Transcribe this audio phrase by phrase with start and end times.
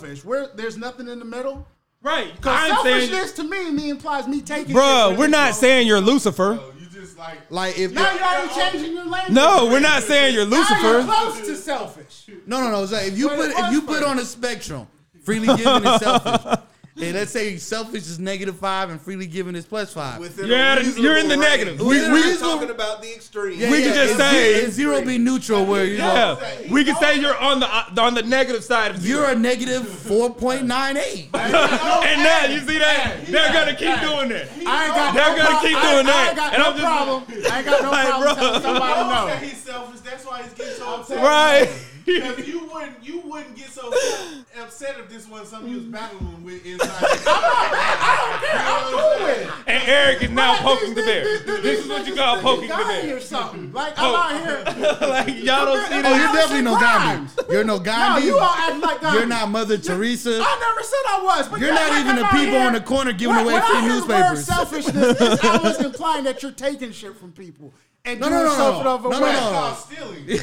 [0.00, 0.24] selfish.
[0.24, 1.66] Where there's nothing in the middle.
[2.02, 2.34] Right.
[2.34, 4.72] Because I'm saying, selfishness to me, me implies me taking.
[4.72, 5.54] bro, we're not you.
[5.54, 6.58] saying you're Lucifer.
[6.60, 9.34] Oh, you just like Like if Now you're already changing your language.
[9.34, 11.12] No, we're not saying you're Now you're Lucifer.
[11.12, 12.26] close to selfish.
[12.46, 13.86] no no no, it's like if you Wait, put if you first?
[14.00, 14.86] put on a spectrum,
[15.22, 16.58] freely given is selfish.
[17.02, 20.20] And let's say selfish is negative five and freely given is plus five.
[20.20, 21.80] within You're you're in the reasonable negative.
[21.80, 21.88] range.
[21.90, 23.58] We- We're we- not talking about the extreme.
[23.58, 26.70] Yeah, we can just and say- zero, and zero be neutral where you know Yeah,
[26.70, 29.88] we can say you're on the uh, on the negative side of you're a negative
[29.88, 31.28] four point nine eight.
[31.34, 31.52] and
[32.22, 34.48] now you see that they're gonna keep doing that.
[34.66, 36.26] I ain't got They're no gonna prob- keep I- doing I that.
[36.28, 37.24] ain't got And no I'm just- problem.
[37.50, 38.34] I ain't got no Like, problem bro.
[38.44, 39.36] telling somebody know no.
[39.36, 40.00] he's selfish.
[40.00, 41.16] That's why he's getting so upset.
[41.18, 41.68] Right.
[42.14, 43.92] Because you wouldn't, you wouldn't get so
[44.60, 47.04] upset if this was something you was battling with inside.
[48.52, 49.50] I'm cool with it.
[49.66, 51.24] And Eric is now poking the bear.
[51.24, 53.16] these- these- This is what you call poking the bear.
[53.16, 53.72] or something.
[53.72, 54.62] Like I'm out here.
[55.08, 56.16] like y'all don't see Oh, that.
[56.16, 57.32] you're definitely no Gandhi.
[57.50, 58.26] You're no No, Gandhi.
[58.26, 59.18] you all act like Gandhi.
[59.18, 60.40] You're not Mother Teresa.
[60.42, 61.48] I never said I was.
[61.48, 64.00] But You're not even the people here- on the corner giving away free I hear
[64.00, 64.44] the word newspapers.
[64.46, 67.72] selfishness, it's always implying that you're taking shit from people
[68.04, 68.94] and No, doing no, no, something no.
[68.94, 69.32] of a No, no, way.
[69.32, 69.38] no.
[69.38, 70.40] Stop stealing.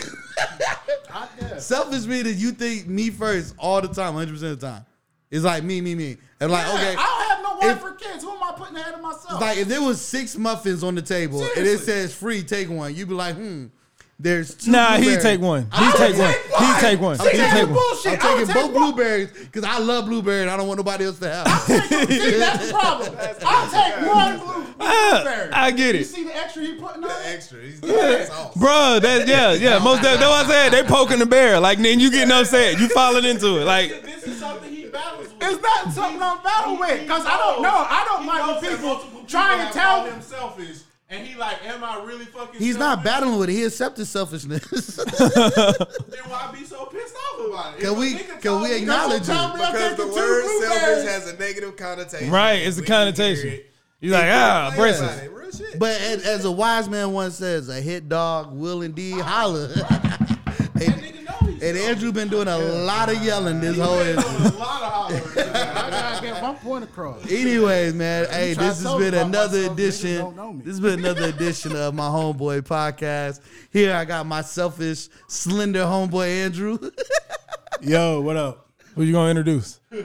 [1.10, 1.66] I guess.
[1.66, 4.86] Selfish means you think me first all the time, 100% of the time.
[5.30, 6.18] It's like me, me, me.
[6.40, 6.96] And like, Yeah, okay.
[6.98, 8.24] I don't have no wife If- or kids.
[8.24, 9.42] Who am I putting ahead of myself?
[9.42, 12.94] Like if there was six muffins on the table and it says free, take one.
[12.96, 13.66] You'd be like, hmm.
[14.20, 14.72] There's two.
[14.72, 15.24] Nah, he blueberries.
[15.24, 15.62] take one.
[15.66, 16.34] He I take would one.
[16.34, 17.18] He take one.
[17.20, 17.74] See, He that's take one.
[17.76, 18.12] bullshit.
[18.26, 18.84] I'm taking both one.
[18.96, 21.48] blueberries because I love blueberry and I don't want nobody else to have.
[21.62, 23.16] See, that's the problem.
[23.46, 25.52] I'll take one blue, ah, blueberry.
[25.52, 25.96] I get it.
[25.96, 26.06] You it.
[26.06, 27.12] see the extra he putting on?
[27.12, 27.16] it?
[27.28, 27.62] Extra.
[27.62, 28.54] He's that's all.
[28.56, 29.78] Bro, that yeah, yeah.
[29.78, 30.70] Most that's what I said.
[30.74, 31.60] They poking the bear.
[31.60, 32.80] Like then you getting upset.
[32.80, 33.66] You falling into it.
[33.66, 35.44] Like This is something he battles with.
[35.44, 37.70] It's not something I'm battle with because I don't know.
[37.88, 40.22] I don't He like knows when that people multiple try and have tell called him
[40.24, 40.78] selfish,
[41.10, 42.60] and he like, am I really fucking?
[42.60, 43.54] He's not battling with it.
[43.54, 44.64] He accepted selfishness.
[44.98, 47.82] Then why be so pissed off about it?
[47.82, 49.54] Can If we- can we me- acknowledge Tell it?
[49.54, 50.70] Because the word blueberries.
[50.80, 52.30] selfish has a negative connotation.
[52.32, 53.50] Right, it's a When you hear connotation.
[53.50, 55.30] it, you like ah, think about braces.
[55.30, 55.80] Real shit.
[55.80, 59.68] but as, as a wise man once says, a hit dog will indeed holler.
[59.68, 60.30] that
[60.76, 61.78] and, nigga know he's and.
[61.78, 64.92] Andrew been doing a lot of yelling this whole He been doing a lot of
[64.92, 65.47] hollering.
[66.28, 67.32] I gotta get one point across.
[67.32, 70.18] Anyways, man, hey, this has been another myself, edition.
[70.18, 70.60] don't know me.
[70.64, 73.40] This has been another edition of my homeboy podcast.
[73.72, 76.78] Here I got my selfish, slender homeboy Andrew.
[77.82, 78.70] Yo, what up?
[78.96, 79.80] Who you gonna introduce?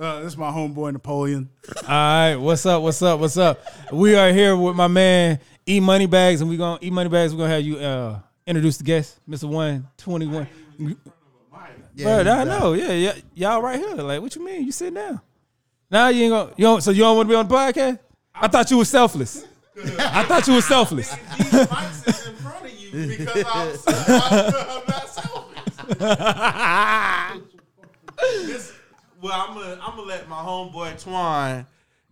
[0.00, 1.50] Uh, this is my homeboy Napoleon.
[1.82, 2.80] All right, what's up?
[2.80, 3.20] What's up?
[3.20, 3.60] What's up?
[3.92, 7.34] We are here with my man E Money Bags, and we gonna E Money Bags.
[7.34, 10.48] We're gonna have you uh, introduce the guest, Mister One Twenty One.
[12.00, 13.94] Yeah, Bro, I know, yeah, yeah, y'all right here.
[13.94, 14.64] Like, what you mean?
[14.64, 15.20] You sit down.
[15.90, 16.50] Now you ain't gonna.
[16.56, 17.98] You don't, so you don't want to be on the podcast?
[18.34, 19.44] I thought you was selfless.
[19.98, 21.10] I thought you was selfless.
[21.14, 27.46] These mics is in front of you because I'm, I'm, I'm not selfish.
[28.44, 28.72] This,
[29.22, 31.64] well, I'm gonna I'm gonna let my homeboy Twine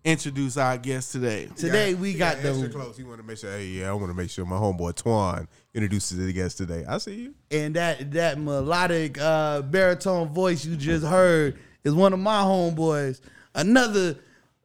[0.05, 1.49] introduce our guest today.
[1.57, 2.99] Today we got extra the close.
[2.99, 3.51] You want to make sure.
[3.51, 6.85] Hey, yeah, I want to make sure my homeboy Twan introduces the guest today.
[6.89, 7.35] I see you.
[7.51, 13.21] and that that melodic uh, baritone voice you just heard is one of my homeboys.
[13.55, 14.17] Another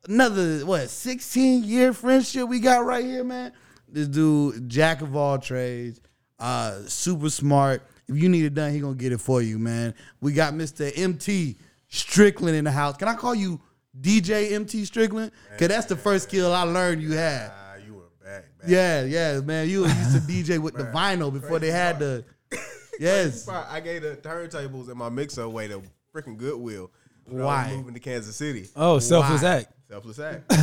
[0.08, 3.52] another what 16 year friendship we got right here, man.
[3.88, 6.00] This dude, jack of all trades,
[6.40, 7.84] uh, super smart.
[8.08, 9.94] If you need it done, he gonna get it for you, man.
[10.20, 10.92] We got Mr.
[10.98, 11.58] MT
[11.88, 12.98] Strickland in the house.
[12.98, 13.62] Can I call you
[14.00, 15.32] DJ MT Strickland?
[15.58, 17.52] Cause that's the first skill I learned you had.
[17.54, 18.46] Ah, you were back.
[18.60, 18.68] back.
[18.70, 19.70] Yeah, yeah, man.
[19.70, 22.26] You used to DJ with the vinyl before they had the.
[23.00, 23.48] Yes.
[23.50, 25.82] I gave the turntables and my mixer away to
[26.16, 26.92] freaking Goodwill.
[27.26, 27.76] when I was Why?
[27.76, 28.70] moving to Kansas City.
[28.76, 29.50] Oh, selfless Why?
[29.50, 29.74] act.
[29.90, 30.44] Selfless act.
[30.54, 30.60] and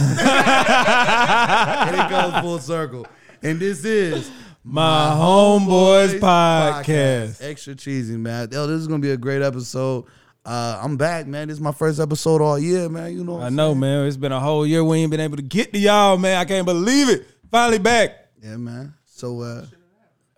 [2.00, 3.04] it goes full circle.
[3.42, 4.30] And this is
[4.62, 7.42] My homeboys podcast.
[7.42, 8.48] Extra cheesy, man.
[8.52, 10.04] Yo, this is gonna be a great episode.
[10.44, 11.48] Uh, I'm back, man.
[11.48, 13.12] This is my first episode all year, man.
[13.12, 13.80] You know, what I know, saying?
[13.80, 14.06] man.
[14.06, 16.38] It's been a whole year we ain't been able to get to y'all, man.
[16.38, 17.26] I can't believe it.
[17.50, 18.30] Finally back.
[18.42, 18.94] Yeah, man.
[19.04, 19.66] So uh,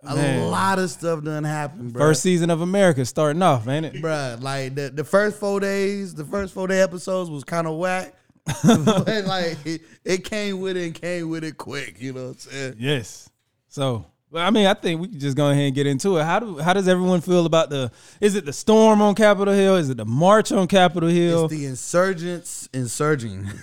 [0.05, 0.49] a Man.
[0.49, 2.01] lot of stuff done happened, bro.
[2.01, 3.93] First season of America starting off, ain't it?
[3.95, 7.77] Bruh, like the, the first four days, the first four day episodes was kind of
[7.77, 8.13] whack.
[8.65, 12.29] but like it, it came with it and came with it quick, you know what
[12.31, 12.75] I'm saying?
[12.77, 13.29] Yes.
[13.69, 16.23] So, well, I mean, I think we can just go ahead and get into it.
[16.23, 17.91] How do how does everyone feel about the?
[18.19, 19.75] Is it the storm on Capitol Hill?
[19.75, 21.45] Is it the march on Capitol Hill?
[21.45, 23.47] It's the insurgents insurging.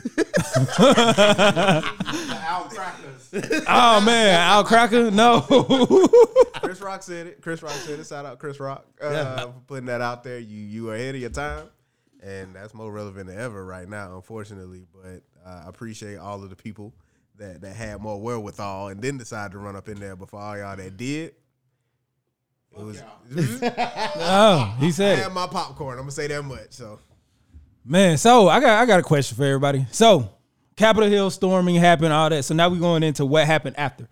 [2.61, 3.65] The Crackers.
[3.69, 5.11] oh man, Al Cracker?
[5.11, 5.41] No.
[6.63, 7.43] Chris Rock said it.
[7.43, 8.07] Chris Rock said it.
[8.07, 10.39] Shout out Chris Rock uh, for putting that out there.
[10.39, 11.67] You you are ahead of your time,
[12.23, 14.87] and that's more relevant than ever right now, unfortunately.
[14.93, 16.93] But uh, I appreciate all of the people
[17.41, 20.57] that that had more wherewithal and then decided to run up in there before all
[20.57, 21.35] y'all that did.
[22.73, 23.03] It was.
[24.17, 25.23] Oh, he said it.
[25.23, 25.95] had my popcorn.
[25.99, 26.71] I'm gonna say that much.
[26.71, 27.01] So
[27.85, 29.87] Man, so I got I got a question for everybody.
[29.91, 30.31] So
[30.77, 32.45] Capitol Hill storming happened, all that.
[32.45, 34.07] So now we're going into what happened after.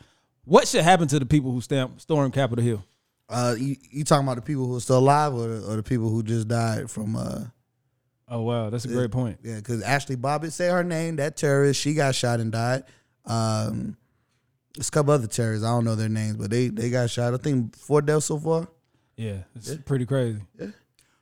[0.45, 2.85] What should happen to the people who stamp, stormed Capitol Hill?
[3.29, 5.83] Uh, you, you talking about the people who are still alive or the, or the
[5.83, 7.41] people who just died from uh
[8.31, 9.39] Oh wow, that's a great point.
[9.43, 12.85] yeah because Ashli Babbitt said her name that terrorist she got shot and died
[13.29, 13.97] um
[14.75, 17.35] there's a couple other terrorists I don't know their names but they they got shot
[17.35, 18.69] I think four deaths so far
[19.17, 20.41] Yeah, it's pretty crazy.
[20.59, 20.69] Yeah.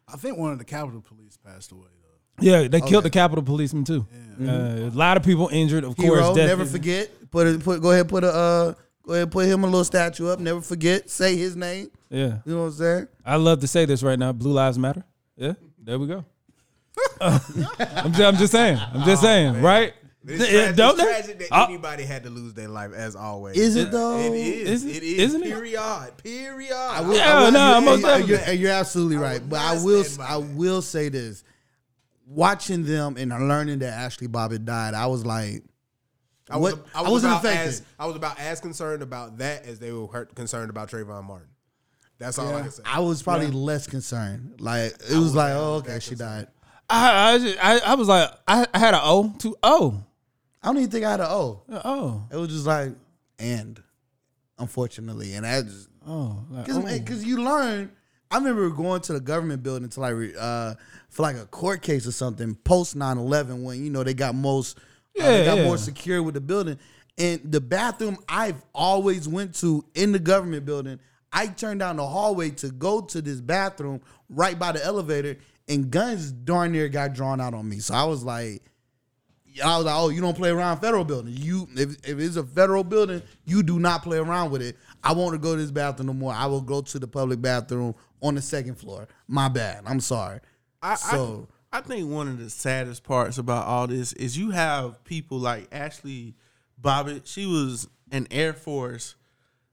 [0.09, 2.45] I think one of the Capitol Police passed away though.
[2.45, 4.07] Yeah, they killed the Capitol policeman too.
[4.41, 6.37] Uh, a lot of people injured, of hero course.
[6.37, 9.65] death- never forget put it put go ahead put a uh go ahead put him
[9.65, 13.09] a little statue up never forget say his name Yeah, you know what I'm saying
[13.25, 14.33] I love to say this right now.
[14.33, 15.03] Blue lives matter.
[15.37, 16.25] Yeah, there we go.
[17.21, 17.41] I'm,
[18.13, 18.79] just, I'm just saying.
[18.79, 19.93] I'm just saying, right?
[20.29, 23.15] It's, Yeah, tra- don't it's tragic that Uh, anybody had to lose their life as
[23.15, 23.57] always.
[23.57, 24.83] is it though It is.
[24.83, 24.97] Is it?
[24.97, 25.19] It is.
[25.35, 25.49] Isn't it?
[25.53, 26.13] Period.
[26.23, 26.73] Period.
[26.73, 28.31] I will, Yeah, I will, no, and most you're, and definitely.
[28.35, 29.41] you're, and you're absolutely right.
[29.41, 30.47] would But I will, I that.
[30.55, 31.45] will say this:
[32.27, 35.63] watching them and learning that Ashli Babbitt died, I was like,
[36.51, 37.69] I was, What- I I was wasn't about affected.
[37.69, 41.25] As, I was about as concerned about that as they were hurt, concerned about Trayvon
[41.25, 41.49] Martin.
[42.19, 42.83] That's all I can say.
[42.87, 44.57] I was probably less concerned.
[44.61, 46.47] Like it was like, oh, okay, she died.
[46.89, 50.03] I I, just, I I was like I, I had an O to O.
[50.63, 51.63] I don't even think I had an O.
[51.71, 52.93] Oh It was just like,
[53.39, 53.83] and
[54.59, 57.27] unfortunately, and I just oh like, because oh.
[57.27, 57.93] you learn.
[58.29, 60.75] I remember going to the government building to like re- uh,
[61.09, 64.79] for like a court case or something post 9-11 when you know they got most
[64.79, 64.83] uh,
[65.23, 65.65] they Yeah, got yeah.
[65.65, 66.77] more secure with the building
[67.19, 70.99] and the bathroom I've always went to in the government building.
[71.33, 75.37] I turned down the hallway to go to this bathroom right by the elevator,
[75.69, 77.79] and guns darn near got drawn out on me.
[77.79, 78.63] So I was like.
[79.65, 81.35] I was like, oh, you don't play around federal building.
[81.37, 84.77] You if, if it's a federal building, you do not play around with it.
[85.03, 86.33] I want to go to this bathroom no more.
[86.33, 89.07] I will go to the public bathroom on the second floor.
[89.29, 89.83] My bad.
[89.87, 90.41] I'm sorry.
[90.83, 94.51] I, So- I, I think one of the saddest parts about all this is you
[94.51, 96.35] have people like Ashli
[96.79, 97.27] Babbitt.
[97.27, 99.15] She was an Air Force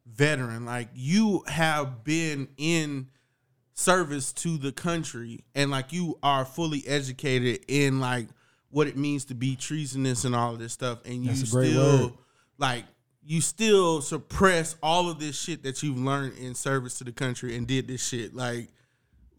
[0.06, 0.66] veteran.
[0.66, 3.08] Like you have been in
[3.74, 8.28] service to the country and like you are fully educated in like
[8.74, 11.52] what it means to be treasonous and all of this stuff and you That's a
[11.56, 12.14] great still word.
[12.58, 12.84] like
[13.26, 17.56] you still suppress all of this shit that you've learned in service to the country
[17.56, 18.68] and did this shit like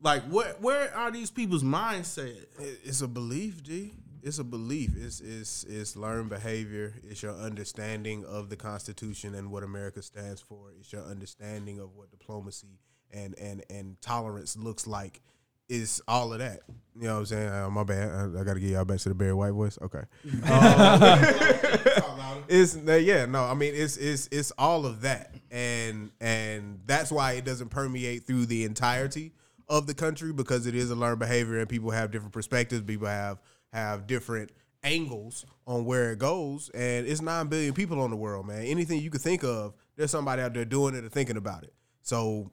[0.01, 3.93] like where where are these people's mindset It- It's a belief, G.
[4.23, 4.93] It's a belief.
[4.97, 6.95] It's it's it's learned behavior.
[7.05, 10.71] It's your understanding of the Constitution and what America stands for.
[10.81, 12.79] It's your understanding of what diplomacy
[13.13, 15.21] and and and tolerance looks like.
[15.69, 16.61] Is all of that.
[16.97, 17.49] You know what I'm saying?
[17.49, 18.11] Uh, my bad.
[18.11, 19.79] I, I got to get y'all back to the Barry White voice.
[19.83, 20.03] Okay.
[22.49, 27.11] it's uh, yeah no i mean it's it's it's all of that and and that's
[27.11, 29.33] why it doesn't permeate through the entirety
[29.69, 33.07] of the country because it is a learned behavior and people have different perspectives people
[33.07, 33.39] have
[33.73, 34.51] have different
[34.83, 39.01] angles on where it goes and it's 9 billion people on the world man anything
[39.01, 41.73] you could think of there's somebody out there doing it or thinking about it
[42.03, 42.51] so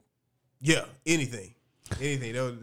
[0.62, 1.54] yeah anything
[2.00, 2.56] anything There was-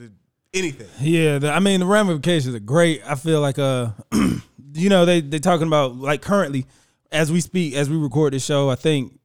[0.55, 3.03] anything Yeah, the, I mean the ramifications are great.
[3.07, 6.67] I feel like uh, you know they they talking about like currently
[7.13, 8.69] as we speak as we record this show.
[8.71, 9.19] I think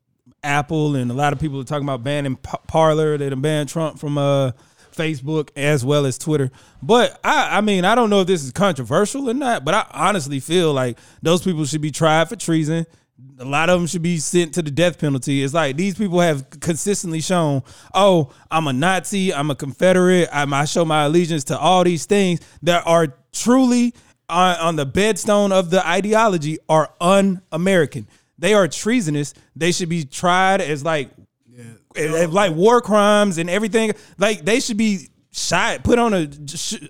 [0.43, 3.17] Apple and a lot of people are talking about banning P- Parler.
[3.17, 4.51] They done banned Trump from uh
[4.93, 6.51] Facebook as well as Twitter.
[6.81, 9.65] But I I mean I don't know if this is controversial or not.
[9.65, 12.85] But I honestly feel like those people should be tried for treason.
[13.39, 15.43] A lot of them should be sent to the death penalty.
[15.43, 17.61] It's like these people have consistently shown,
[17.93, 22.05] oh, I'm a Nazi, I'm a Confederate, I'm, I show my allegiance to all these
[22.05, 23.93] things that are truly
[24.29, 28.07] on, on the bedstone of the ideology are un-American.
[28.37, 29.33] They are treasonous.
[29.55, 31.11] They should be tried as like,
[31.95, 33.93] eh, like war crimes and everything.
[34.17, 36.29] Like they should be shot, put on a,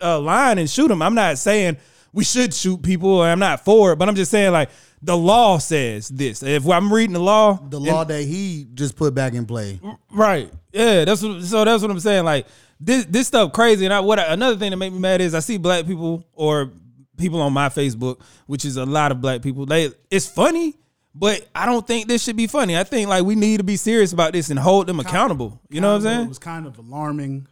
[0.02, 1.02] a line and shoot them.
[1.02, 1.78] I'm not saying
[2.14, 4.70] we should shoot people, I'm not for it, but I'm just saying like
[5.06, 6.42] the law says this.
[6.42, 9.80] If I'm reading the law, The law that he just put back in play.
[10.12, 10.52] Right.
[10.72, 11.04] Yeah.
[11.06, 11.44] That's what.
[11.44, 12.24] So that's what I'm saying.
[12.24, 12.48] Like
[12.80, 13.86] this, this stuff crazy.
[13.86, 16.26] And I, what I, another thing that make me mad is I see black people
[16.34, 16.72] or
[17.18, 19.66] people on my Facebook, which is a lot of black people.
[19.66, 20.76] They, it's funny,
[21.14, 22.78] but I don't think this should be funny.
[22.78, 25.62] I think like we need to be serious about this and hold them accountable.
[25.70, 26.22] You know what I'm saying?
[26.22, 27.48] It was kind of alarming,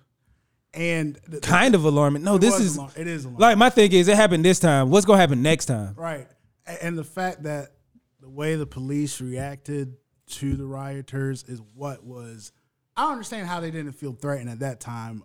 [0.73, 2.23] and the, the- Kind of alarming.
[2.23, 3.41] No, this is alar- it is alarming.
[3.41, 4.89] like my thing is it happened this time.
[4.89, 5.93] What's gonna happen next time?
[5.95, 6.27] Right.
[6.71, 7.73] A- And the fact that
[8.19, 9.95] the way the police reacted
[10.31, 12.51] to the rioters is what was
[12.95, 15.23] I don't understand how they didn't feel threatened at that time.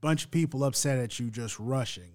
[0.00, 2.12] Bunch of people upset at you just rushing.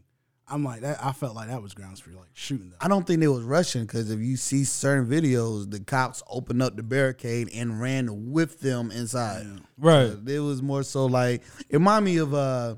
[0.47, 1.03] I'm like that.
[1.03, 2.77] I felt like that was grounds for like shooting them.
[2.81, 6.61] I don't think they was rushing because if you see certain videos, the cops opened
[6.61, 9.45] up the barricade and ran with them inside.
[9.77, 10.11] Right.
[10.11, 12.75] So it was more so like it reminded me of uh,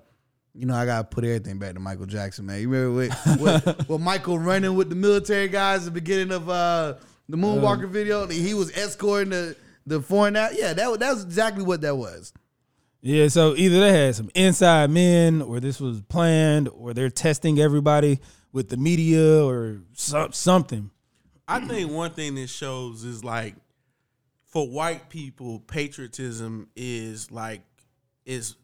[0.58, 2.62] you know, I gotta put everything back to Michael Jackson, man.
[2.62, 6.50] You remember with, with, with Michael running with the military guys at the beginning of
[6.50, 6.96] uh
[7.28, 8.26] the Moonwalker video?
[8.28, 10.52] He was escorting the the foreign out.
[10.58, 12.34] Yeah, that was- that was exactly what that was.
[13.02, 17.60] Yeah, so either they had some inside men, or this was planned, or they're testing
[17.60, 18.20] everybody
[18.52, 20.90] with the media or some, something.
[21.48, 23.54] I think one thing this shows is like
[24.48, 27.62] for white people, patriotism is like
[28.26, 28.56] is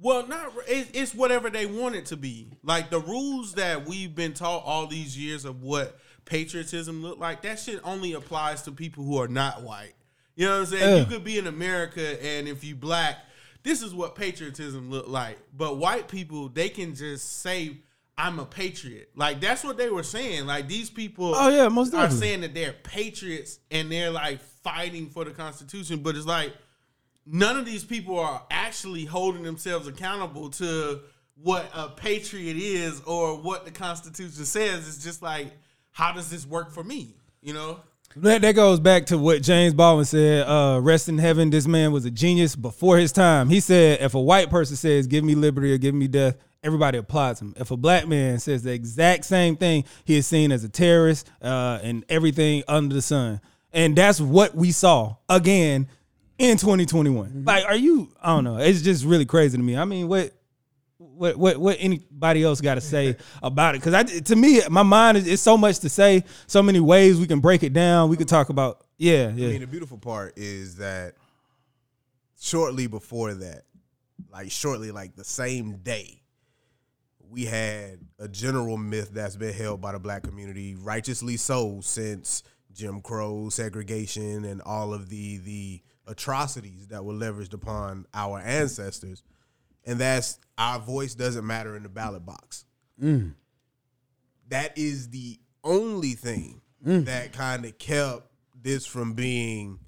[0.00, 2.48] well, not it, it's whatever they want it to be.
[2.62, 7.42] Like the rules that we've been taught all these years of what patriotism look like.
[7.42, 9.94] That shit only applies to people who are not white.
[10.36, 10.82] You know what I'm saying?
[10.82, 11.00] Yeah.
[11.00, 13.18] You could be in America, and if you black,
[13.62, 15.38] this is what patriotism look like.
[15.54, 17.78] But white people, they can just say.
[18.18, 19.12] I'm a patriot.
[19.16, 20.46] Like that's what they were saying.
[20.46, 25.08] Like these people Oh, yeah, most are saying that they're patriots and they're like fighting
[25.08, 26.52] for the Constitution, but it's like
[27.26, 31.00] none of these people are actually holding themselves accountable to
[31.42, 34.88] what a patriot is or what the Constitution says.
[34.88, 35.52] It's just like,
[35.92, 37.14] how does this work for me?
[37.42, 37.80] You know?
[38.16, 40.46] That, that goes back to what James Baldwin said.
[40.46, 43.48] Uh, rest in heaven, this man was a genius before his time.
[43.48, 46.98] He said, if a white person says, give me liberty or give me death, everybody
[46.98, 47.54] applauds him.
[47.56, 51.30] If a black man says the exact same thing, he is seen as a terrorist
[51.40, 53.40] uh, and everything under the sun.
[53.72, 55.86] And that's what we saw again
[56.40, 57.28] in 2021.
[57.28, 57.44] Mm-hmm.
[57.44, 58.56] Like, are you, I don't know.
[58.56, 59.76] It's just really crazy to me.
[59.76, 60.32] I mean, what,
[60.96, 63.78] what what what anybody else got to say about it?
[63.78, 67.20] Because I to me, my mind is it's so much to say, so many ways
[67.20, 68.08] we can break it down.
[68.08, 69.48] We could talk about yeah, yeah.
[69.48, 71.14] I mean, the beautiful part is that
[72.40, 73.64] shortly before that,
[74.32, 76.22] like shortly, like the same day,
[77.28, 82.42] we had a general myth that's been held by the black community, righteously so, since
[82.72, 89.22] Jim Crow, segregation, and all of the the atrocities that were leveraged upon our ancestors,
[89.86, 92.64] and that's our voice doesn't matter in the ballot box.
[93.00, 93.34] Mm.
[94.48, 97.04] That is the only thing mm.
[97.04, 98.22] that kind of kept
[98.60, 99.78] this from being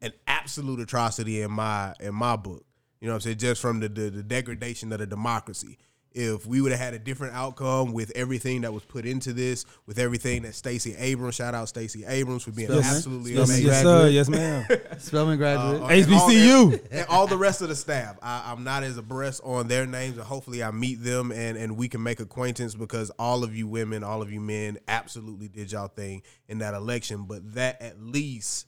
[0.00, 2.64] an absolute atrocity in my in my book.
[3.00, 3.38] You know what I'm saying?
[3.38, 5.78] Just from the, the, the degradation of the democracy.
[6.18, 9.66] If we would have had a different outcome with everything that was put into this,
[9.84, 12.96] with everything that Stacey Abrams, shout out Stacey Abrams for being Yes.
[12.96, 13.66] absolutely Yes, amazing.
[13.66, 14.08] yes, sir.
[14.08, 14.66] Yes, ma'am.
[14.98, 15.82] Spelman graduate.
[15.82, 16.72] Uh, and all- HBCU.
[16.72, 18.16] and, and all the rest of the staff.
[18.22, 21.76] I, I'm not as abreast on their names, and hopefully I meet them and and
[21.76, 25.70] we can make acquaintance because all of you women, all of you men, absolutely did
[25.72, 27.24] y'all thing in that election.
[27.24, 28.66] But that at least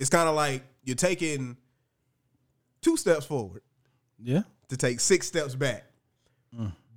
[0.00, 1.56] it's kind of like you're taking
[2.82, 3.62] two steps forward
[4.20, 4.42] Yeah.
[4.68, 5.84] to take six steps back.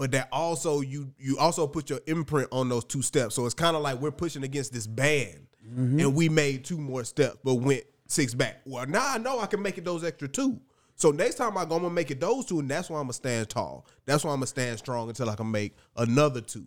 [0.02, 3.36] But that also you you also put your imprint on those two steps.
[3.36, 6.00] So it's kind of like we're pushing against this band, mm-hmm.
[6.00, 8.62] and we made two more steps, but went six back.
[8.66, 10.60] Well, now I know I can make it those extra two.
[10.96, 13.04] So next time I go, I'm gonna make it those two, and that's why I'm
[13.04, 13.86] gonna stand tall.
[14.08, 16.66] That's why I'm gonna stand strong until I can make another two.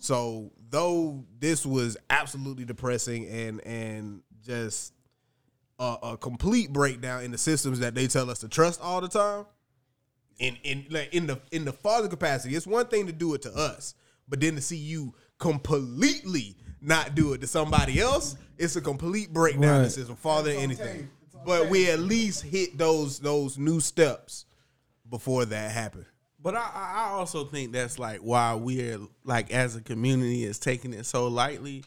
[0.00, 4.92] So though this was absolutely depressing and and just
[5.78, 9.06] a, a complete breakdown in the systems that they tell us to trust all the
[9.06, 9.46] time.
[10.38, 13.42] In in like in the in the father capacity, it's one thing to do it
[13.42, 13.94] to us,
[14.28, 19.32] but then to see you completely not do it to somebody else, it's a complete
[19.32, 19.92] breakdown in the Right.
[19.92, 20.16] system.
[20.16, 21.08] Father anything,
[21.46, 24.46] but we at least hit those those new steps
[25.08, 26.06] before that happened.
[26.40, 30.58] But I, I I also think that's like why we're like as a community is
[30.58, 31.84] taking it so lightly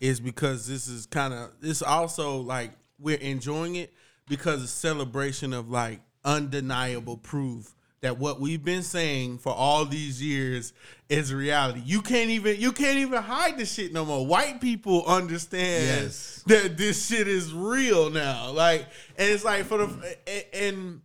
[0.00, 3.92] is because this is kind of this also like we're enjoying it
[4.28, 10.22] because it's celebration of like undeniable proof that what we've been saying for all these
[10.22, 10.72] years
[11.08, 11.82] is reality.
[11.84, 14.24] You can't even you can't even hide this shit no more.
[14.26, 16.42] White people understand Yes.
[16.46, 18.50] that this shit is real now.
[18.52, 18.86] Like
[19.16, 21.00] and it's like for the and- and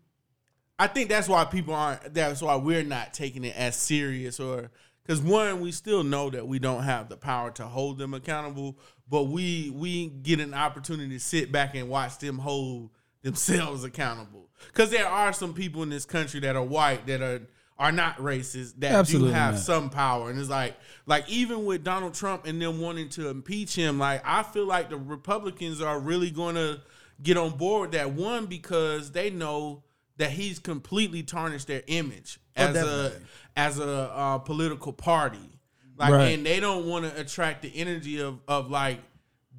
[0.79, 2.13] I think that's why people aren't.
[2.13, 4.71] That's why we're not taking it as serious, or
[5.05, 8.77] because one, we still know that we don't have the power to hold them accountable,
[9.07, 12.89] but we we get an opportunity to sit back and watch them hold
[13.21, 14.42] themselves accountable.
[14.67, 17.41] Because there are some people in this country that are white that are
[17.79, 19.63] are not racist that Absolutely do have not.
[19.63, 20.75] some power, and it's like
[21.07, 24.89] like even with Donald Trump and them wanting to impeach him, like I feel like
[24.89, 26.81] the Republicans are really going to
[27.21, 29.83] get on board that one because they know
[30.17, 33.13] that he's completely tarnished their image as a
[33.57, 35.39] as a uh, political party.
[35.97, 36.27] Like, Right.
[36.29, 38.99] and they don't want to attract the energy of of like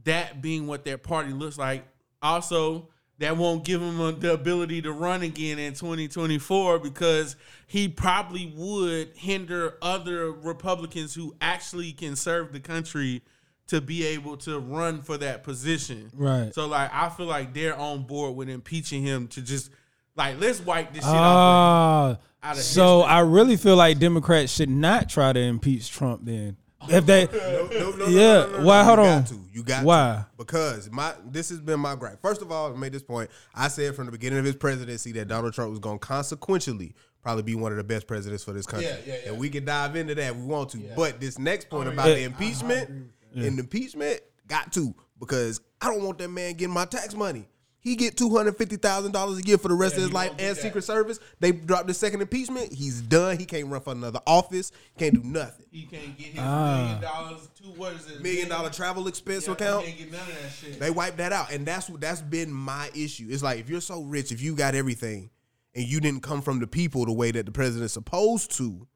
[0.04, 1.84] that being what their party looks like.
[2.22, 7.88] Also, that won't give him uh, the ability to run again in 2024 because he
[7.88, 13.22] probably would hinder other Republicans who actually can serve the country
[13.68, 16.10] to be able to run for that position.
[16.12, 16.52] Right.
[16.54, 19.70] So like I feel like they're on board with impeaching him to just
[20.16, 21.18] like let's wipe this shit off.
[21.22, 23.12] Ah, out of so history.
[23.12, 26.24] I really feel like Democrats should not try to impeach Trump.
[26.24, 26.56] Then,
[26.88, 28.84] if they, No, no, no, Yeah, no, no, no, why- no.
[28.84, 29.20] hold you on.
[29.20, 29.40] Got to.
[29.52, 30.24] You got Why?
[30.30, 30.36] to.
[30.36, 32.20] Because my this has been my gripe.
[32.20, 33.30] First of all, I made this point.
[33.54, 36.94] I said from the beginning of his presidency that Donald Trump was going to consequentially
[37.22, 38.88] probably be one of the best presidents for this country.
[38.88, 39.30] Yeah, yeah, yeah.
[39.30, 40.78] And we can dive into that if we want to.
[40.94, 42.14] But this next point about yeah.
[42.14, 43.10] the uh, impeachment and
[43.56, 47.46] the impeachment got to because I don't want that man getting my tax money.
[47.84, 50.32] He get two hundred fifty thousand dollars a year for the rest of his life
[50.38, 51.20] and Secret Service.
[51.38, 52.72] They dropped the second impeachment.
[52.72, 53.36] He's done.
[53.38, 54.72] He can't run for another office.
[54.98, 55.66] Can't do nothing.
[55.70, 56.76] he can't get his Ah.
[56.78, 58.22] million dollars to what is it?
[58.22, 59.84] Million dollar travel expense Yeah, account.
[59.84, 60.80] Can't get none of that shit.
[60.80, 63.26] They wiped that out, and that's what that's been my issue.
[63.28, 65.28] It's like if you're so rich, if you got everything,
[65.74, 68.88] and you didn't come from the people the way that the president's supposed to,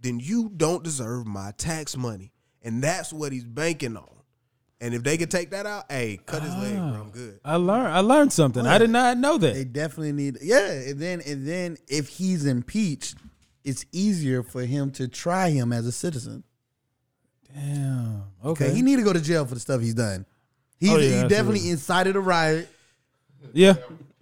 [0.00, 4.08] then you don't deserve my tax money, and that's what he's banking on.
[4.80, 6.82] And if they could take that out, hey, cut his leg, bro.
[6.82, 7.40] I'm good.
[7.44, 8.66] I learned, I learned something.
[8.66, 9.54] I did not know that.
[9.54, 10.38] They definitely need.
[10.42, 13.16] Yeah, and then and then if he's impeached,
[13.64, 16.44] it's easier for him to try him as a citizen.
[17.54, 18.24] Damn.
[18.44, 18.74] Okay, Okay.
[18.74, 20.26] he need to go to jail for the stuff he's done.
[20.78, 21.28] He, Oh, yeah, he absolutely.
[21.36, 22.68] definitely incited a riot.
[23.52, 23.74] yeah.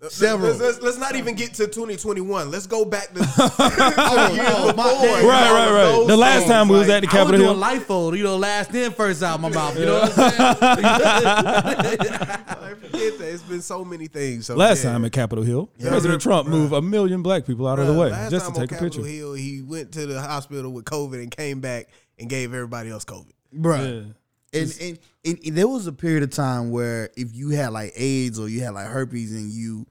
[0.08, 0.48] Several.
[0.50, 2.50] Let's, let's, let's not even get to 2021.
[2.50, 5.28] Let's go back to Oh, oh, my before.
[5.28, 6.06] Right, right, right.
[6.08, 7.54] The last things, time we was at the Capitol Hill.
[7.54, 9.78] life fold, you know, last in, first out my mouth.
[9.78, 10.36] You know what I'm saying?
[12.02, 13.28] I forget that.
[13.32, 14.46] It's been so many things.
[14.46, 14.92] So, Last yeah.
[14.92, 15.90] time at Capitol Hill, Yeah.
[15.90, 16.52] President Trump Bruh.
[16.52, 18.78] moved a million black people out of the way last just to time on take
[18.78, 19.04] a picture.
[19.04, 23.04] Hill, he went to the hospital with COVID and came back and gave everybody else
[23.04, 23.32] COVID.
[23.56, 23.78] Bruh.
[23.78, 24.12] Yeah.
[24.54, 27.92] And, and, and, and there was a period of time where if you had like
[27.96, 29.86] AIDS or you had like herpes and you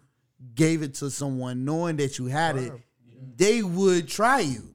[0.55, 2.73] gave it to someone knowing that you had it,
[3.37, 4.73] they would try you.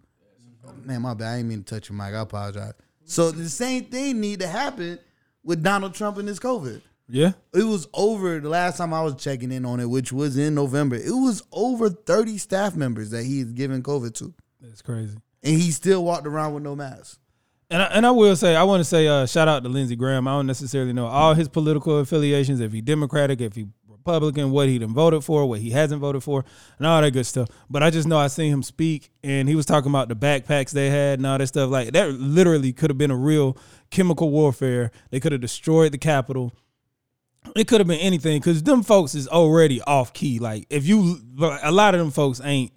[0.84, 1.34] Man, my bad.
[1.34, 2.14] I didn't mean to touch your mic.
[2.14, 2.74] I apologize.
[3.04, 4.98] So the same thing need to happen
[5.42, 6.80] with Donald Trump and his COVID.
[7.08, 7.32] Yeah.
[7.54, 10.54] It was over the last time I was checking in on it, which was in
[10.54, 10.96] November.
[10.96, 14.34] It was over 30 staff members that he's given COVID to.
[14.60, 15.16] That's crazy.
[15.42, 17.20] And he still walked around with no mask.
[17.70, 19.96] And I, and I will say, I want to say, uh, shout out to Lindsey
[19.96, 20.28] Graham.
[20.28, 23.66] I don't necessarily know all his political affiliations, if he Democratic, if he
[24.06, 26.44] Republican, what he done voted for, what he hasn't voted for,
[26.78, 27.48] and all that good stuff.
[27.68, 30.70] But I just know I seen him speak, and he was talking about the backpacks
[30.70, 31.70] they had and all that stuff.
[31.70, 33.56] Like that literally could have been a real
[33.90, 34.92] chemical warfare.
[35.10, 36.52] They could have destroyed the Capitol.
[37.54, 40.38] It could have been anything because them folks is already off key.
[40.38, 41.18] Like if you,
[41.62, 42.72] a lot of them folks ain't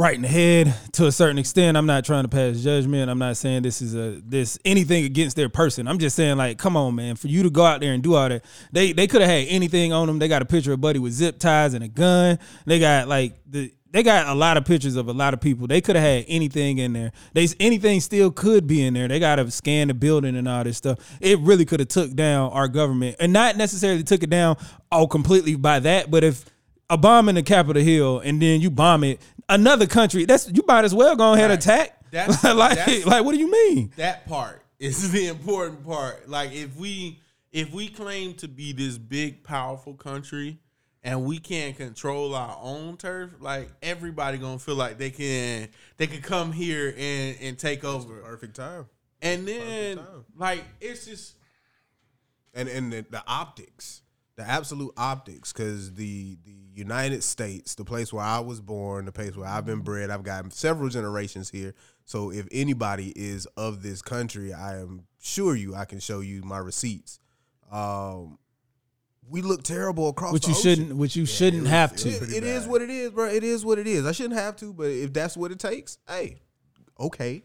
[0.00, 1.76] right in the head to a certain extent.
[1.76, 3.10] I'm not trying to pass judgment.
[3.10, 5.86] I'm not saying this is a this anything against their person.
[5.86, 8.14] I'm just saying like, come on, man, for you to go out there and do
[8.14, 10.18] all that, they they could have had anything on them.
[10.18, 12.38] They got a picture of Buddy with zip ties and a gun.
[12.64, 13.72] They got like the.
[13.92, 15.66] They got a lot of pictures of a lot of people.
[15.66, 17.10] They could have had anything in there.
[17.32, 19.08] They anything still could be in there.
[19.08, 21.00] They got to scan the building and all this stuff.
[21.20, 24.58] It really could have took down our government, and not necessarily took it down
[24.92, 26.08] all completely by that.
[26.08, 26.44] But if
[26.90, 30.62] a bomb in the Capitol Hill and then you bomb it, another country, that's you
[30.66, 31.76] might as well go ahead and Right.
[31.76, 32.10] attack.
[32.10, 33.92] That's- like, that's- like, what do you mean?
[33.96, 36.28] that part is the important part.
[36.28, 37.20] Like if we
[37.52, 40.58] if we claim to be this big powerful country
[41.02, 46.06] and we can't control our own turf, like everybody gonna feel like they can they
[46.06, 48.20] can come here and and take over.
[48.22, 48.86] Perfect time.
[49.22, 50.24] And then time.
[50.36, 51.34] like it's just
[52.54, 54.02] and and the, the optics,
[54.36, 59.12] the absolute optics, because the the United States, the place where I was born, the
[59.12, 61.74] place where I've been bred, I've got several generations here.
[62.04, 66.42] So if anybody is of this country, I am sure you, I can show you
[66.42, 67.20] my receipts.
[67.70, 68.38] Um,
[69.28, 70.32] we look terrible across.
[70.32, 70.62] Which the you ocean.
[70.76, 72.08] shouldn't, which you shouldn't have to.
[72.08, 73.26] It- it is what it is, bro.
[73.26, 74.04] It is what it is.
[74.06, 76.40] I shouldn't have to, but if that's what it takes, hey,
[76.98, 77.44] okay.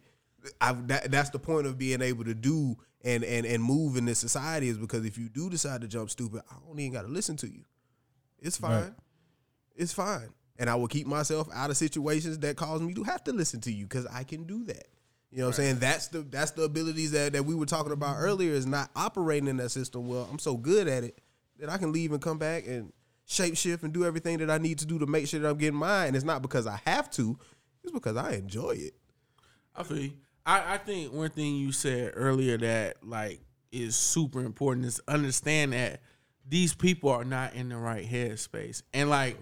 [0.61, 4.05] I, that, that's the point of being able to do and, and and move in
[4.05, 7.03] this society is because if you do decide to jump stupid, I don't even got
[7.03, 7.63] to listen to you.
[8.39, 8.71] It's fine.
[8.83, 8.91] Right.
[9.75, 10.29] It's fine.
[10.57, 13.59] And I will keep myself out of situations that cause me to have to listen
[13.61, 14.87] to you because I can do that.
[15.31, 15.79] You know what I'm saying?
[15.79, 19.49] That's the that's the abilities that, that we were talking about earlier is not operating
[19.49, 20.07] in that system.
[20.07, 21.19] Well, I'm so good at it
[21.59, 22.93] that I can leave and come back and
[23.25, 25.57] shape shift and do everything that I need to do to make sure that I'm
[25.57, 26.07] getting mine.
[26.07, 27.37] And it's not because I have to,
[27.83, 28.93] it's because I enjoy it.
[29.75, 30.13] I feel you.
[30.45, 35.73] I, I think one thing you said earlier that like is super important is understand
[35.73, 36.01] that
[36.47, 38.83] these people are not in the right headspace.
[38.93, 39.37] And like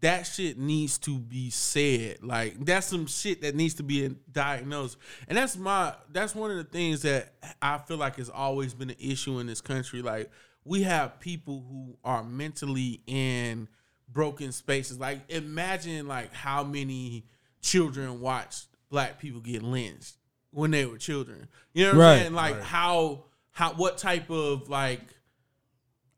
[0.00, 2.22] that shit needs to be said.
[2.22, 4.96] Like that's some shit that needs to be diagnosed.
[5.28, 8.90] And that's my that's one of the things that I feel like has always been
[8.90, 10.02] an issue in this country.
[10.02, 10.30] Like
[10.64, 13.68] we have people who are mentally in
[14.08, 14.98] broken spaces.
[14.98, 17.24] Like imagine like how many
[17.60, 20.14] children watched black people get lynched
[20.50, 21.48] when they were children.
[21.74, 22.12] You know what Right.
[22.12, 22.34] I'm saying?
[22.34, 25.00] Like how how what type of like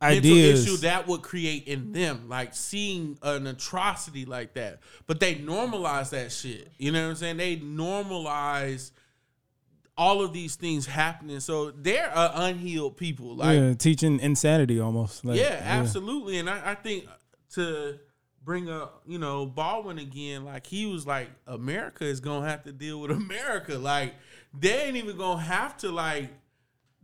[0.03, 0.67] Ideas.
[0.67, 4.81] issue that would create in them, like seeing an atrocity like that.
[5.07, 6.71] But they normalize that shit.
[6.79, 7.37] You know what I'm saying?
[7.37, 8.93] They normalize
[10.01, 11.41] all of these things happening.
[11.41, 13.37] So they're uh, unhealed people.
[13.37, 15.25] Like yeah, teaching insanity almost.
[15.25, 16.39] Like, yeah, absolutely.
[16.39, 17.07] And I, I think
[17.55, 17.99] to
[18.43, 22.73] bring up, you know, Baldwin again, like he was like, America is gonna have to
[22.73, 23.77] deal with America.
[23.77, 24.15] Like
[24.59, 26.31] they ain't even gonna have to like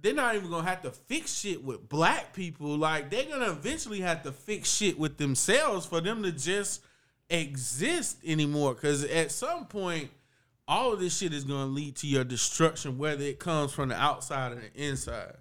[0.07, 2.79] they're not even gonna have to fix shit with black people.
[2.79, 6.85] Like they're gonna eventually have to fix shit with themselves for them to just
[7.29, 8.77] exist anymore.
[8.77, 10.11] Cause at some point,
[10.69, 13.97] all of this shit is gonna lead to your destruction, whether it comes from the
[13.97, 15.35] outside or the inside.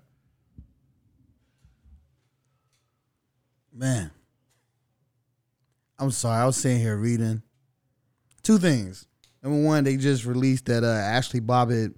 [3.72, 4.10] Man.
[6.00, 6.42] I'm sorry.
[6.42, 7.44] I was sitting here reading
[8.42, 9.06] two things.
[9.44, 11.94] Number one, they just released that uh, Ashli Babbitt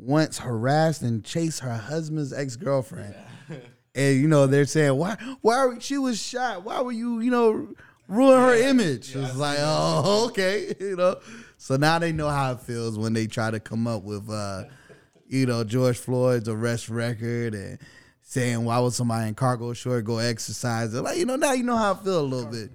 [0.00, 3.14] once harassed and chased her husband's ex girlfriend.
[3.92, 6.62] And you know they're saying why why she was shot?
[6.62, 7.74] Why were you you know
[8.06, 9.16] ruin her image?
[9.16, 11.16] it's like oh okay you know.
[11.58, 14.62] So now they know how it feels when they try to come up with uh
[15.26, 17.80] you know George Floyd's arrest record and
[18.22, 20.94] saying why would somebody in cargo short go exercise?
[20.94, 22.70] Like you know now you know how I feel a little bit.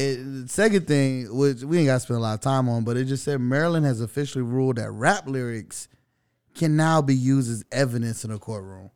[0.00, 2.84] It, the second thing, which we ain't got to spend a lot of time on,
[2.84, 5.88] but it just said Maryland has officially ruled that rap lyrics
[6.54, 8.90] can now be used as evidence in a courtroom.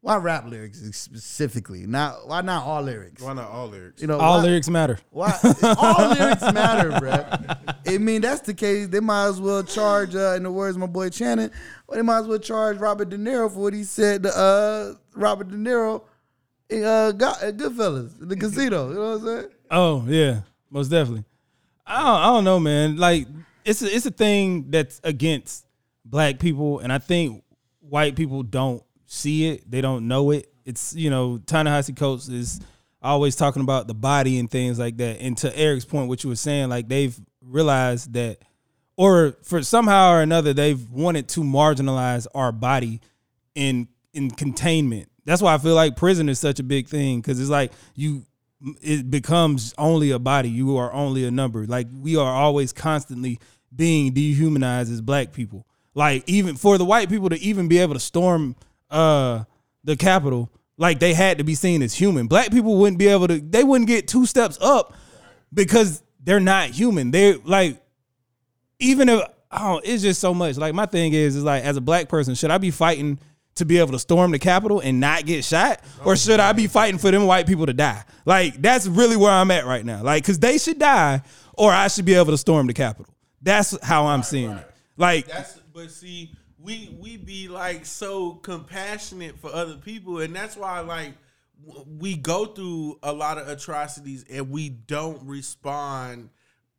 [0.00, 1.86] Why rap lyrics specifically?
[1.86, 3.22] Not why not all lyrics?
[3.22, 4.02] Why not all lyrics?
[4.02, 4.98] You know, All why- lyrics matter.
[5.10, 5.38] Why
[5.78, 7.74] all lyrics matter, bruh.
[7.86, 8.88] I mean, that's the case.
[8.88, 11.52] They might as well charge, uh, in the words of my boy Channing,
[11.86, 14.94] well, they might as well charge Robert De Niro for what he said to uh,
[15.14, 16.02] Robert De Niro
[16.68, 18.88] in uh, uh, Goodfellas, in the casino.
[18.88, 19.50] You know what I'm saying?
[19.72, 21.24] Oh yeah, most definitely.
[21.86, 22.98] I don't, I don't know, man.
[22.98, 23.26] Like
[23.64, 25.64] it's a, it's a thing that's against
[26.04, 27.42] black people, and I think
[27.80, 29.68] white people don't see it.
[29.68, 30.52] They don't know it.
[30.66, 32.60] It's you know, Ta-Nehisi Coates is
[33.00, 35.20] always talking about the body and things like that.
[35.20, 38.38] And to Eric's point, what you were saying, like they've realized that,
[38.98, 43.00] or for somehow or another, they've wanted to marginalize our body
[43.54, 45.08] in in containment.
[45.24, 48.26] That's why I feel like prison is such a big thing because it's like you
[48.80, 50.48] it becomes only a body.
[50.48, 51.66] You are only a number.
[51.66, 53.38] Like we are always constantly
[53.74, 55.66] being dehumanized as black people.
[55.94, 58.56] Like even for the white people to even be able to storm
[58.90, 59.44] uh
[59.84, 62.26] the Capitol, like they had to be seen as human.
[62.26, 63.40] Black people wouldn't be able to.
[63.40, 64.94] They wouldn't get two steps up
[65.52, 67.10] because they're not human.
[67.10, 67.82] They're like
[68.78, 70.56] even if oh, it's just so much.
[70.56, 73.18] Like my thing is, is like as a black person, should I be fighting
[73.56, 76.66] to be able to storm the Capitol and not get shot, or should I be
[76.66, 78.04] fighting for them white people to die?
[78.24, 80.02] Like that's really where I'm at right now.
[80.02, 81.22] Like, cause they should die,
[81.54, 83.14] or I should be able to storm the Capitol.
[83.42, 84.70] That's how I'm seeing it.
[84.96, 90.56] Like, That's but see, we we be like so compassionate for other people, and that's
[90.56, 91.14] why like
[91.86, 96.30] we go through a lot of atrocities and we don't respond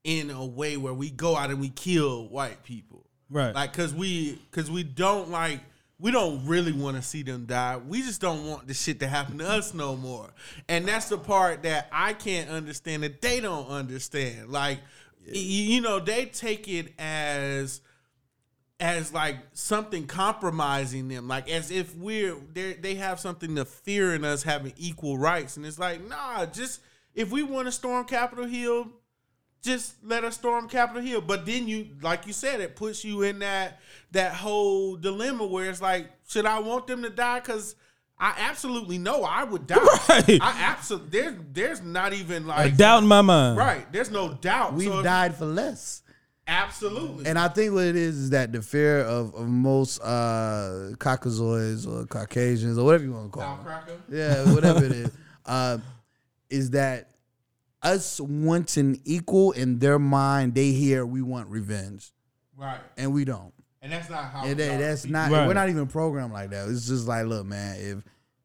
[0.03, 3.53] in a way where we go out and we kill white people, Right.
[3.53, 5.59] Like because we because we don't like.
[6.03, 7.77] We don't really want to see them die.
[7.77, 10.33] We just don't want the shit to happen to us no more.
[10.67, 14.49] And that's the part that I can't understand that they don't understand.
[14.49, 14.79] Like,
[15.25, 17.79] y- you know, they take it as
[18.81, 24.13] as like something compromising them, like as if we're they they have something to fear
[24.13, 26.81] in us having equal rights, and it's like nah, just
[27.15, 28.89] if we want to storm Capitol Hill,
[29.63, 31.21] just let us storm Capitol Hill.
[31.21, 33.79] But then you, like you said, it puts you in that
[34.11, 37.39] that whole dilemma where it's like, should I want them to die?
[37.39, 37.75] Because
[38.19, 39.77] I absolutely know I would die.
[40.09, 40.39] Right.
[40.41, 43.57] I absolutely there's there's not even like a like doubt in my mind.
[43.57, 43.91] Right.
[43.91, 44.73] There's no doubt.
[44.73, 46.01] We've So if- died for less.
[46.45, 47.25] Absolutely.
[47.25, 51.87] And I think what it is is that the fear of, of most uh, Caucasoids
[51.87, 53.97] or Caucasians or whatever you want to call them, Cracker.
[54.09, 55.11] yeah, whatever it is,
[55.45, 55.77] uh,
[56.49, 57.11] is that
[57.83, 62.11] us wanting equal in their mind, they hear we want revenge,
[62.57, 62.79] Right.
[62.97, 63.53] and we don't.
[63.81, 64.39] And that's not how.
[64.45, 64.77] And we that, are.
[64.77, 65.29] that's not.
[65.31, 65.45] Right.
[65.47, 66.69] We're not even programmed like that.
[66.69, 67.97] It's just like, look, man, if,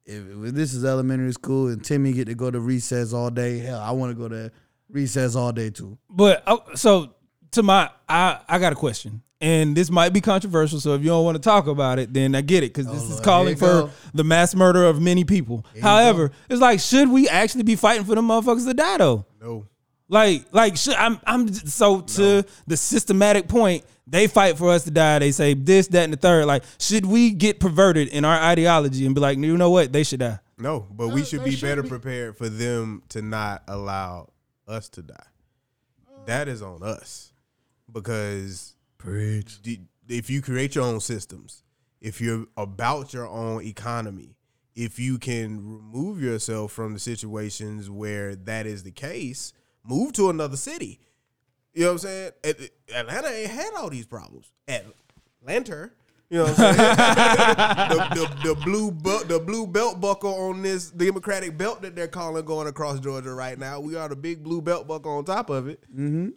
[0.05, 3.59] if if this is elementary school and Timmy get to go to recess all day,
[3.59, 4.51] hell, I want to go to
[4.90, 5.96] recess all day too.
[6.11, 7.14] But uh, so
[7.53, 10.81] to my, I I got a question, and this might be controversial.
[10.81, 13.03] So if you don't want to talk about it, then I get it because this
[13.03, 13.91] is calling for go.
[14.15, 15.65] the mass murder of many people.
[15.81, 19.27] However, it's like, should we actually be fighting for the motherfuckers to die though?
[19.41, 19.67] No.
[20.11, 23.85] Like, like, should, I'm, I'm so to the systematic point.
[24.07, 25.19] They fight for us to die.
[25.19, 26.47] They say this, that, and the third.
[26.47, 29.93] Like, should we get perverted in our ideology and be like, you know what?
[29.93, 30.39] They should die.
[30.57, 31.91] No, but we should be should better be.
[31.91, 34.31] prepared for them to not allow
[34.67, 35.15] us to die.
[36.25, 37.33] That is on us
[37.92, 39.59] because Preach.
[40.09, 41.62] if you create your own systems,
[42.01, 44.37] if you're about your own economy,
[44.74, 50.31] if you can remove yourself from the situations where that is the case, move to
[50.31, 51.01] another city.
[51.74, 52.33] You know what I'm saying?
[52.94, 54.53] Atlanta ain't had all these problems.
[54.68, 55.90] Atlanta.
[56.31, 56.77] You know what I'm saying?
[57.88, 62.07] the, the, the blue belt, the blue belt buckle on this Democratic belt that they're
[62.07, 63.81] calling going across Georgia right now.
[63.81, 65.83] We are the big blue belt buckle on top of it.
[65.90, 66.31] Mm-hmm.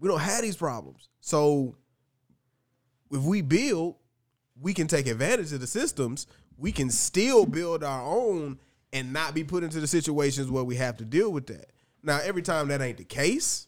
[0.00, 1.08] We don't have these problems.
[1.20, 1.76] So
[3.10, 3.96] if we build,
[4.60, 6.26] we can take advantage of the systems.
[6.56, 8.58] We can still build our own
[8.92, 11.70] and not be put into the situations where we have to deal with that.
[12.02, 13.66] Now, every time that ain't the case,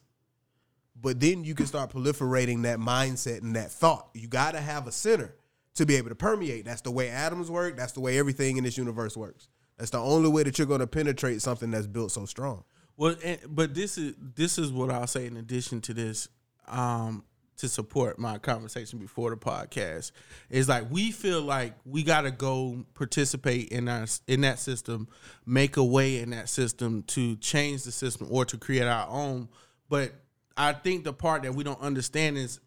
[0.99, 4.09] but then you can start proliferating that mindset and that thought.
[4.13, 5.35] You got to have a center
[5.75, 6.65] to be able to permeate.
[6.65, 7.77] That's the way atoms work.
[7.77, 9.47] That's the way everything in this universe works.
[9.77, 12.63] That's the only way that you're going to penetrate something that's built so strong.
[12.95, 13.15] Well,
[13.49, 16.27] but this is this is what I'll say in addition to this,
[16.67, 17.23] um,
[17.57, 20.11] to support my conversation before the podcast
[20.49, 25.07] is like we feel like we got to go participate in our in that system,
[25.45, 29.49] make a way in that system to change the system or to create our own.
[29.89, 30.13] But
[30.55, 32.59] I think the part that we don't understand is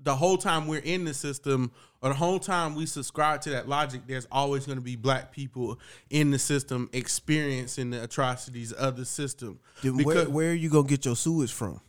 [0.00, 3.68] the whole time we're in the system or the whole time we subscribe to that
[3.68, 5.78] logic, there's always going to be black people
[6.10, 9.60] in the system experiencing the atrocities of the system.
[9.82, 11.80] Then where, where are you going to get your sewage from?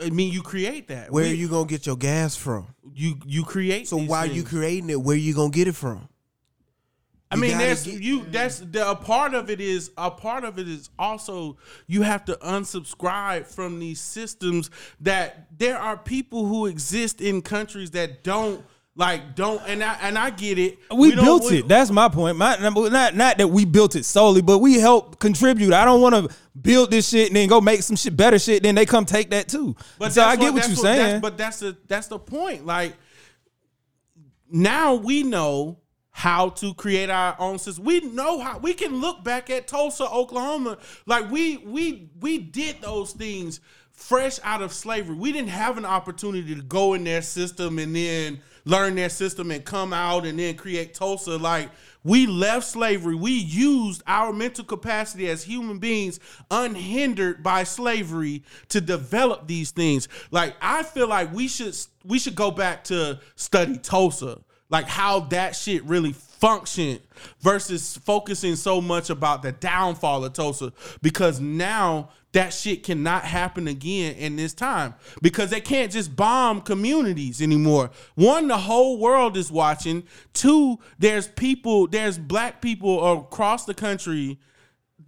[0.00, 1.10] I mean, you create that.
[1.10, 2.68] Where We- are you going to get your gas from?
[2.94, 3.88] you you create.
[3.88, 6.08] So these while you creating it, where are you going to get it from?
[7.32, 8.24] I mean, gotta get- you.
[8.24, 12.24] That's the a part of it is a part of it is also you have
[12.24, 14.70] to unsubscribe from these systems
[15.00, 18.64] that there are people who exist in countries that don't
[18.96, 20.78] like don't and I and I get it.
[20.94, 21.68] We, don't- built we- it.
[21.68, 22.36] That's my point.
[22.36, 25.72] My not not that we built it solely, but we help contribute.
[25.72, 28.62] I don't want to build this shit and then go make some shit better shit.
[28.62, 29.74] Then they come take that too.
[29.98, 31.20] But so I get what that's you're that's- saying.
[31.20, 32.66] but that's the that's the point.
[32.66, 32.94] Like
[34.50, 35.78] now we know
[36.12, 37.84] how to create our own system.
[37.84, 40.78] We know how we can look back at Tulsa, Oklahoma.
[41.06, 43.60] Like we we we did those things
[43.92, 45.14] fresh out of slavery.
[45.14, 49.50] We didn't have an opportunity to go in their system and then learn their system
[49.50, 51.36] and come out and then create Tulsa.
[51.36, 51.70] Like
[52.02, 53.14] we left slavery.
[53.14, 56.18] We used our mental capacity as human beings
[56.50, 60.08] unhindered by slavery to develop these things.
[60.30, 64.38] Like I feel like we should we should go back to study Tulsa.
[64.70, 67.00] Like how that shit really functioned
[67.40, 73.66] versus focusing so much about the downfall of Tulsa because now that shit cannot happen
[73.68, 77.90] again in this time because they can't just bomb communities anymore.
[78.14, 80.04] One, the whole world is watching.
[80.32, 84.38] Two, there's people, there's black people across the country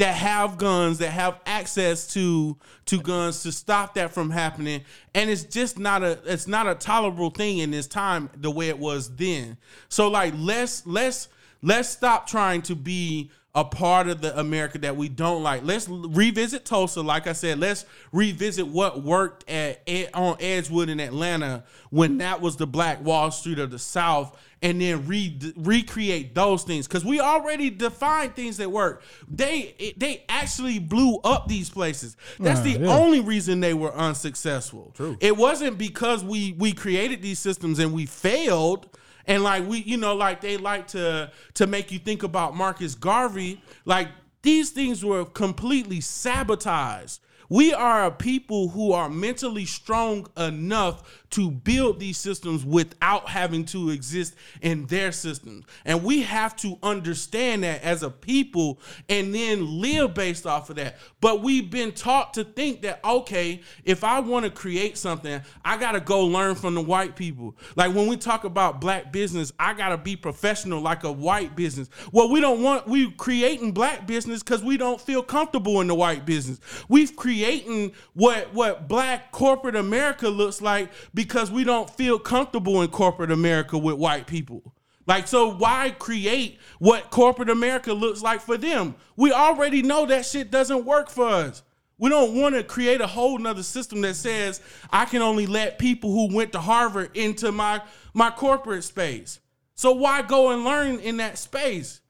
[0.03, 4.83] that have guns that have access to to guns to stop that from happening.
[5.15, 8.69] And it's just not a it's not a tolerable thing in this time the way
[8.69, 9.57] it was then.
[9.89, 11.29] So like let's let's
[11.63, 15.63] let's stop trying to be a part of the America that we don't like.
[15.63, 17.03] Let's revisit Tulsa.
[17.03, 19.83] Like I said, let's revisit what worked at
[20.15, 24.81] on Edgewood in Atlanta when that was the Black Wall Street of the South, and
[24.81, 29.03] then re- recreate those things because we already defined things that work.
[29.29, 32.17] They they actually blew up these places.
[32.41, 32.97] That's the yeah.
[32.97, 34.93] only reason they were unsuccessful.
[34.95, 35.19] True.
[35.21, 38.89] It wasn't because we we created these systems and we failed.
[39.27, 42.95] And like we, you know, like they like to to make you think about Marcus
[42.95, 43.63] Garvey.
[43.85, 44.09] Like
[44.43, 47.21] these things were completely sabotaged.
[47.49, 53.65] We are a people who are mentally strong enough to build these systems without having
[53.67, 55.65] to exist in their systems.
[55.85, 60.77] And we have to understand that as a people and then live based off of
[60.77, 60.97] that.
[61.21, 65.77] But we've been taught to think that, okay, if I want to create something, I
[65.79, 67.57] got to go learn from the white people.
[67.77, 71.57] Like when we talk about black business, I got to be professional like a white
[71.57, 71.89] business.
[72.13, 75.95] Well, we don't want, we creating black business because we don't feel comfortable in the
[75.95, 76.61] white business.
[76.89, 80.91] We've creating what, what black corporate America looks like
[81.25, 84.75] because we don't feel comfortable in corporate America with white people.
[85.07, 88.97] Like, so why create what corporate America looks like for them?
[89.17, 91.63] We already know that shit doesn't work for us.
[91.99, 95.79] We don't want to create a whole nother system that says I can only let
[95.79, 97.81] people who went to Harvard into my
[98.15, 99.39] my corporate space.
[99.75, 102.01] So why go and learn in that space?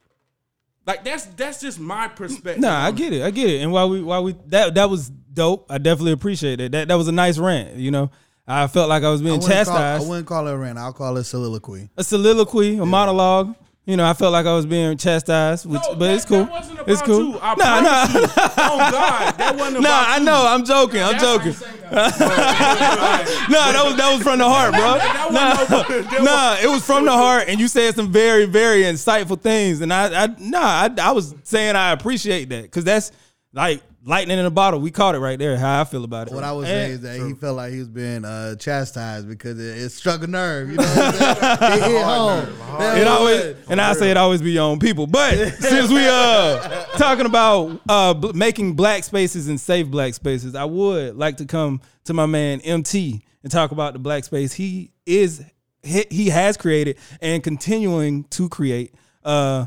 [0.86, 2.62] Like that's that's just my perspective.
[2.62, 3.22] Nah, I get it.
[3.22, 3.60] I get it.
[3.60, 5.66] And while we while we that that was dope.
[5.70, 6.72] I definitely appreciate it.
[6.72, 7.76] That that was a nice rant.
[7.76, 8.10] You know,
[8.52, 10.78] I felt like I was being wouldn't, call, I wouldn't call it a rant.
[10.78, 11.88] I'll call it soliloquy.
[11.96, 13.54] a soliloquy, a monologue.
[13.84, 16.44] You know, I felt like I was being chastised, which, No, but that- it's cool.
[16.44, 17.30] that wasn't it's cool.
[17.30, 17.38] you.
[17.42, 18.42] I nah, nah, promise you.
[18.58, 19.88] Oh God, that wasn't nah.
[19.88, 20.24] about I you.
[20.24, 20.46] know.
[20.46, 21.02] I'm joking.
[21.02, 21.52] I'm joking.
[21.92, 24.98] nah, that was that was from the heart, bro.
[25.32, 29.80] Nah, nah, it was from the heart, and you said some very, very insightful things.
[29.80, 33.10] And I, I nah, I, I was saying I appreciate that because that's
[33.52, 34.80] like lightning in a bottle.
[34.80, 35.56] We caught it right there.
[35.56, 36.34] How I feel about it.
[36.34, 39.58] What I was saying is that he felt like he was being uh, chastised because
[39.58, 40.70] it, it struck a nerve.
[40.70, 41.82] You know what I'm saying?
[41.82, 42.78] it hit home.
[42.78, 45.06] That's It always and I say it always be your own people.
[45.06, 50.54] But since we uh talking about uh b- making black spaces and safe black spaces,
[50.54, 54.52] I would like to come to my man MT and talk about the black space
[54.52, 55.44] he is
[55.82, 58.94] he, he has created and continuing to create.
[59.24, 59.66] Uh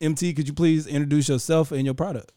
[0.00, 2.32] MT, could you please introduce yourself and your product?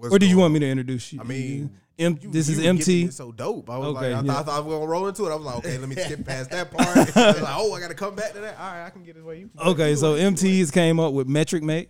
[0.00, 1.20] Or do you want me to introduce you?
[1.20, 3.10] I mean, M- You- this you is MT.
[3.10, 3.70] so dope.
[3.70, 4.32] I was Okay, like, I, yeah.
[4.34, 5.30] thought, I thought I was gonna roll into it.
[5.30, 6.86] I was like, okay, let me skip past that part.
[7.16, 8.58] Like, oh, I gotta come back to that.
[8.60, 9.48] All right, I can get it where you.
[9.58, 11.88] Okay, so MT's came up with Metric Mate,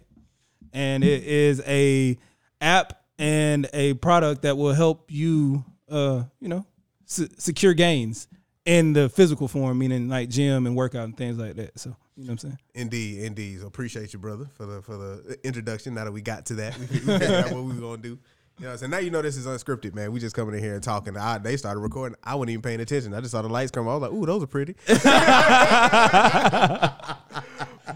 [0.73, 2.17] and it is a
[2.61, 6.65] app and a product that will help you, uh, you know,
[7.07, 8.29] se- secure gains
[8.65, 11.79] in the physical form, meaning like gym and workout and things like that.
[11.81, 12.59] So you know what I'm saying?
[12.75, 13.61] Indeed, indeed.
[13.61, 15.95] So appreciate you, brother, for the for the introduction.
[15.95, 18.19] Now that we got to that, we, we figured out what we were gonna do.
[18.59, 20.13] You know, what I'm saying now you know this is unscripted, man.
[20.13, 21.15] We just coming in here and talking.
[21.15, 22.17] I, they started recording.
[22.25, 23.13] I wasn't even paying attention.
[23.13, 23.87] I just saw the lights come.
[23.87, 23.93] on.
[23.93, 24.77] I was like, "Ooh, those are pretty."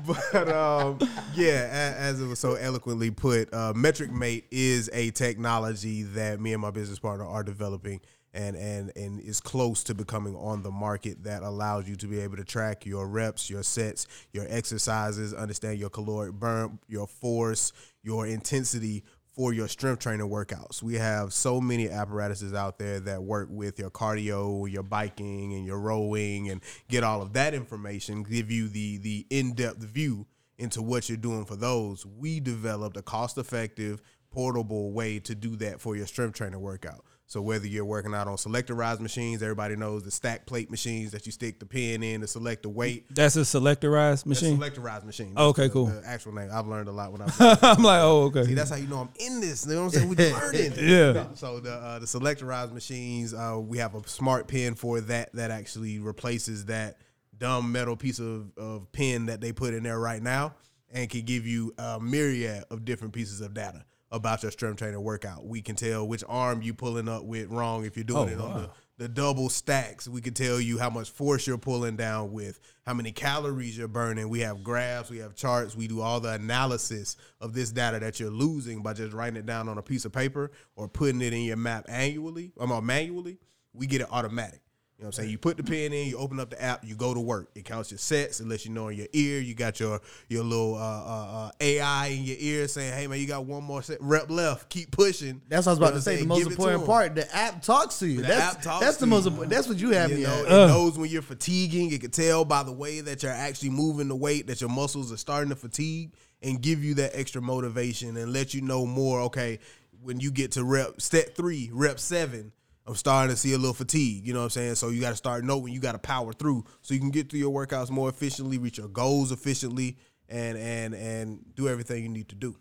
[0.06, 0.98] but um,
[1.34, 6.52] yeah, as it was so eloquently put, uh, Metric Mate is a technology that me
[6.52, 8.02] and my business partner are developing.
[8.32, 12.20] And, and and is close to becoming on the market that allows you to be
[12.20, 17.72] able to track your reps, your sets, your exercises, understand your caloric burn, your force,
[18.04, 20.82] your intensity for your strength training workouts.
[20.82, 25.64] We have so many apparatuses out there that work with your cardio, your biking, and
[25.64, 30.26] your rowing, and get all of that information, give you the the in depth view
[30.58, 32.04] into what you're doing for those.
[32.04, 37.04] We developed a cost effective, portable way to do that for your strength training workout.
[37.30, 41.26] So whether you're working out on selectorized machines, everybody knows the stack plate machines that
[41.26, 43.06] you stick the pin in to select the weight.
[43.14, 44.58] That's a selectorized machine.
[44.58, 45.34] Selectorized machine.
[45.36, 45.86] Oh, okay, the- cool.
[45.86, 46.50] The actual name.
[46.52, 48.46] I've learned a lot when I've I'm like, oh, okay.
[48.46, 49.64] See, that's how you know I'm in this.
[49.64, 50.08] You know what I'm saying?
[50.08, 50.72] We learning.
[50.80, 51.26] Yeah.
[51.34, 55.52] So the uh, the selectorized machines, uh, we have a smart pin for that that
[55.52, 56.96] actually replaces that
[57.38, 60.54] dumb metal piece of, of pin that they put in there right now,
[60.90, 65.02] and can give you a myriad of different pieces of data about your strength training
[65.02, 65.46] workout.
[65.46, 68.40] We can tell which arm you pulling up with wrong if you're doing Oh, it
[68.40, 68.58] on wow.
[68.60, 68.70] the
[69.00, 70.06] the double stacks.
[70.06, 73.88] We can tell you how much force you're pulling down with, how many calories you're
[73.88, 74.28] burning.
[74.28, 78.20] We have graphs, we have charts, we do all the analysis of this data that
[78.20, 81.32] you're losing by just writing it down on a piece of paper or putting it
[81.32, 83.38] in your map annually, I'm or manually.
[83.72, 84.60] We get it automatic.
[85.00, 85.30] You know what I'm saying?
[85.30, 87.48] You put the pen in, you open up the app, you go to work.
[87.54, 89.40] It counts your sets, it lets you know in your ear.
[89.40, 93.18] You got your your little uh, uh, uh, AI in your ear saying, "Hey man,
[93.18, 94.68] you got one more set, rep left.
[94.68, 96.16] Keep pushing." That's what I was You know about to say.
[96.16, 98.20] The most Give important part, the app talks to you.
[98.20, 99.50] The that's app talks that's the most important.
[99.54, 100.44] That's what you have You me know, at.
[100.44, 101.92] it knows when you're fatiguing.
[101.92, 105.10] It can tell by the way that you're actually moving the weight that your muscles
[105.10, 109.22] are starting to fatigue, and give you that extra motivation and let you know more.
[109.22, 109.60] Okay,
[110.02, 112.52] when you get to rep step three, rep seven,
[112.86, 114.26] I'm starting to see a little fatigue.
[114.26, 114.74] You know what I'm saying?
[114.76, 117.30] So you got to start knowing you got to power through, so you can get
[117.30, 119.96] through your workouts more efficiently, reach your goals efficiently,
[120.28, 122.56] and and and do everything you need to do.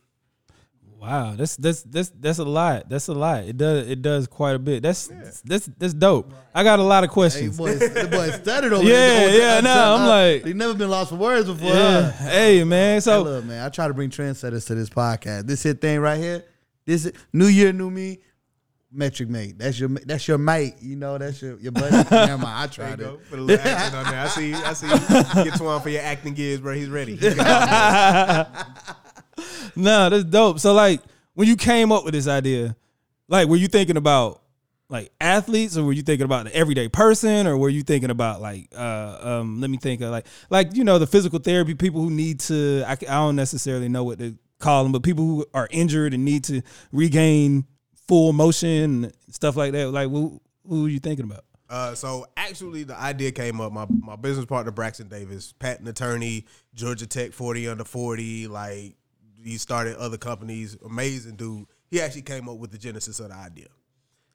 [0.99, 2.89] Wow, that's that's that's that's a lot.
[2.89, 3.45] That's a lot.
[3.45, 4.83] It does it does quite a bit.
[4.83, 5.07] That's
[5.45, 6.33] that's that's dope.
[6.53, 7.57] I got a lot of Hey, questions.
[7.57, 9.37] boy, the boy stuttered over Yeah, there.
[9.55, 11.69] yeah, no, I'm like- he never been lost for words before.
[11.69, 12.11] yeah.
[12.11, 12.29] Huh?
[12.29, 15.47] Hey man, Hey, so look, man, I try to bring trendsetters to this podcast.
[15.47, 16.43] This hit thing right here.
[16.85, 18.19] This is- new year, new me.
[18.91, 19.57] Metric mate.
[19.59, 20.73] That's your that's your mate.
[20.81, 21.95] You know, that's your your buddy.
[22.11, 22.45] Never mind.
[22.45, 23.13] I There you tried go.
[23.15, 23.29] it.
[23.29, 24.21] Put a little accent on there.
[24.21, 24.49] I see.
[24.49, 24.55] you.
[24.55, 24.87] I see.
[24.87, 25.43] you.
[25.51, 26.73] Get one for your acting gigs, bro.
[26.73, 27.15] He's ready.
[27.15, 28.49] He got
[29.75, 30.59] no, that's dope.
[30.59, 31.01] So like
[31.35, 32.75] when you came up with this idea,
[33.27, 34.41] like were you thinking about
[34.89, 38.41] like athletes or were you thinking about the everyday person or were you thinking about
[38.41, 42.01] like uh um let me think of like like you know the physical therapy people
[42.01, 45.45] who need to I, I don't necessarily know what to call them but people who
[45.53, 47.65] are injured and need to regain
[48.09, 52.83] full motion stuff like that like who who are you thinking about Uh, so actually,
[52.83, 53.71] the idea came up.
[53.71, 58.47] My my business partner Braxton Davis, patent attorney, Georgia Tech, forty under forty.
[58.47, 58.95] Like
[59.43, 60.75] he started other companies.
[60.83, 61.67] Amazing dude.
[61.91, 63.67] He actually came up with the genesis of the idea.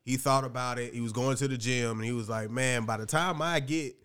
[0.05, 0.95] He thought about it.
[0.95, 3.59] He was going to the gym, and he was like, "Man, by the time I
[3.59, 3.97] get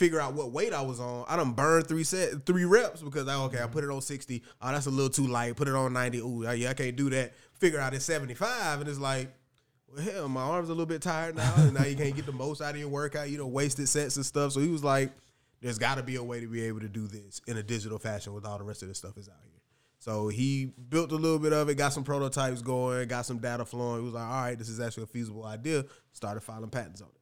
[0.00, 3.28] figure out what weight I was on, I done burned three set three reps because
[3.28, 3.72] I okay, I mm-hmm.
[3.72, 4.42] put it on sixty.
[4.62, 5.54] Oh, that's a little too light.
[5.56, 6.18] Put it on ninety.
[6.18, 7.34] Ooh, yeah, I can't do that.
[7.52, 9.30] Figure out it's seventy five, and it's like."
[9.92, 12.32] well, hell, my arms a little bit tired now, and now you can't get the
[12.32, 13.28] most out of your workout.
[13.28, 14.52] You know, wasted sets and stuff.
[14.52, 15.10] So he was like,
[15.60, 17.98] there's got to be a way to be able to do this in a digital
[17.98, 19.60] fashion with all the rest of the stuff is out here.
[19.98, 23.64] So he built a little bit of it, got some prototypes going, got some data
[23.64, 23.98] flowing.
[23.98, 25.84] He was like, all right, this is actually a feasible idea.
[26.12, 27.19] Started filing patents on it.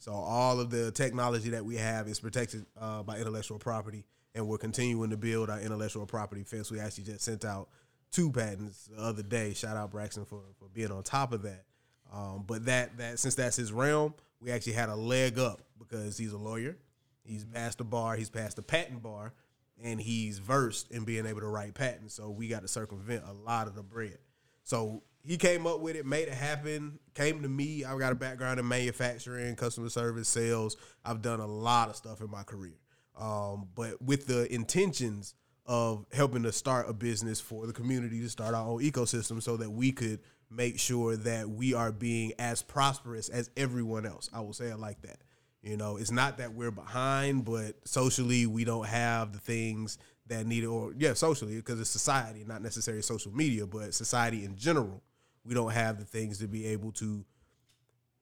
[0.00, 4.48] So all of the technology that we have is protected uh, by intellectual property, and
[4.48, 6.70] we're continuing to build our intellectual property fence.
[6.70, 7.68] We actually just sent out
[8.10, 9.52] two patents the other day.
[9.52, 11.64] Shout out Braxton for, for being on top of that.
[12.10, 16.16] Um, but that that since that's his realm, we actually had a leg up because
[16.16, 16.78] he's a lawyer.
[17.22, 18.16] He's passed the bar.
[18.16, 19.34] He's passed the patent bar,
[19.82, 22.14] and he's versed in being able to write patents.
[22.14, 24.18] So we got to circumvent a lot of the bread.
[24.64, 26.98] So he came up with it, made it happen.
[27.14, 27.84] Came to me.
[27.84, 30.76] I've got a background in manufacturing, customer service, sales.
[31.04, 32.78] I've done a lot of stuff in my career,
[33.18, 35.34] um, but with the intentions
[35.66, 39.56] of helping to start a business for the community to start our own ecosystem, so
[39.56, 44.28] that we could make sure that we are being as prosperous as everyone else.
[44.32, 45.18] I will say it like that.
[45.62, 50.46] You know, it's not that we're behind, but socially we don't have the things that
[50.46, 55.02] need or yeah, socially because it's society, not necessarily social media, but society in general.
[55.44, 57.24] We don't have the things to be able to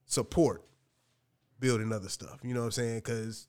[0.06, 0.64] support
[1.60, 2.38] building other stuff.
[2.42, 2.98] You know what I'm saying?
[2.98, 3.46] Because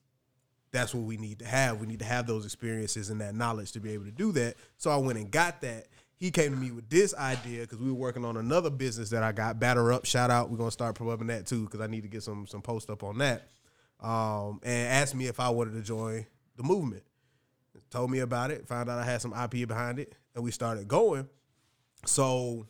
[0.71, 1.79] that's what we need to have.
[1.79, 4.55] We need to have those experiences and that knowledge to be able to do that.
[4.77, 5.87] So I went and got that.
[6.17, 9.23] He came to me with this idea because we were working on another business that
[9.23, 9.59] I got.
[9.59, 10.49] Batter up, shout out.
[10.49, 13.03] We're gonna start promoting that too because I need to get some some post up
[13.03, 13.47] on that.
[14.01, 16.25] Um, and asked me if I wanted to join
[16.57, 17.03] the movement.
[17.89, 18.67] Told me about it.
[18.67, 21.27] Found out I had some IP behind it, and we started going.
[22.05, 22.67] So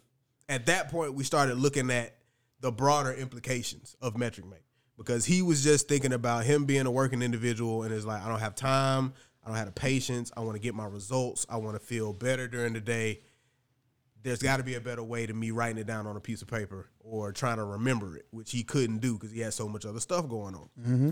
[0.50, 2.16] at that point, we started looking at
[2.60, 4.60] the broader implications of Metric Mate
[4.98, 8.28] because he was just thinking about him being a working individual and is like, I
[8.28, 11.58] don't have time, I don't have the patience, I want to get my results, I
[11.58, 13.22] want to feel better during the day.
[14.22, 16.42] There's got to be a better way to me writing it down on a piece
[16.42, 19.70] of paper or trying to remember it, which he couldn't do because he had so
[19.70, 20.70] much other stuff going on.
[20.82, 21.12] Mm-hmm.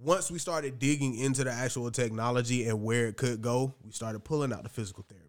[0.00, 4.20] Once we started digging into the actual technology and where it could go, we started
[4.20, 5.27] pulling out the physical therapy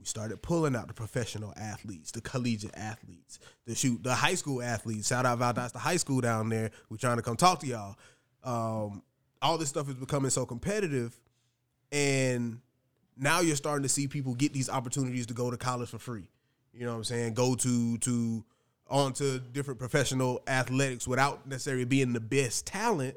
[0.00, 4.62] we started pulling out the professional athletes, the collegiate athletes, the shoot, the high school
[4.62, 5.08] athletes.
[5.08, 6.70] Shout out Valdosta High School down there.
[6.88, 7.96] We're trying to come talk to y'all.
[8.42, 9.02] Um,
[9.42, 11.14] all this stuff is becoming so competitive,
[11.92, 12.60] and
[13.18, 16.30] now you're starting to see people get these opportunities to go to college for free.
[16.72, 17.34] You know what I'm saying?
[17.34, 18.44] Go to to
[18.88, 23.16] onto different professional athletics without necessarily being the best talent,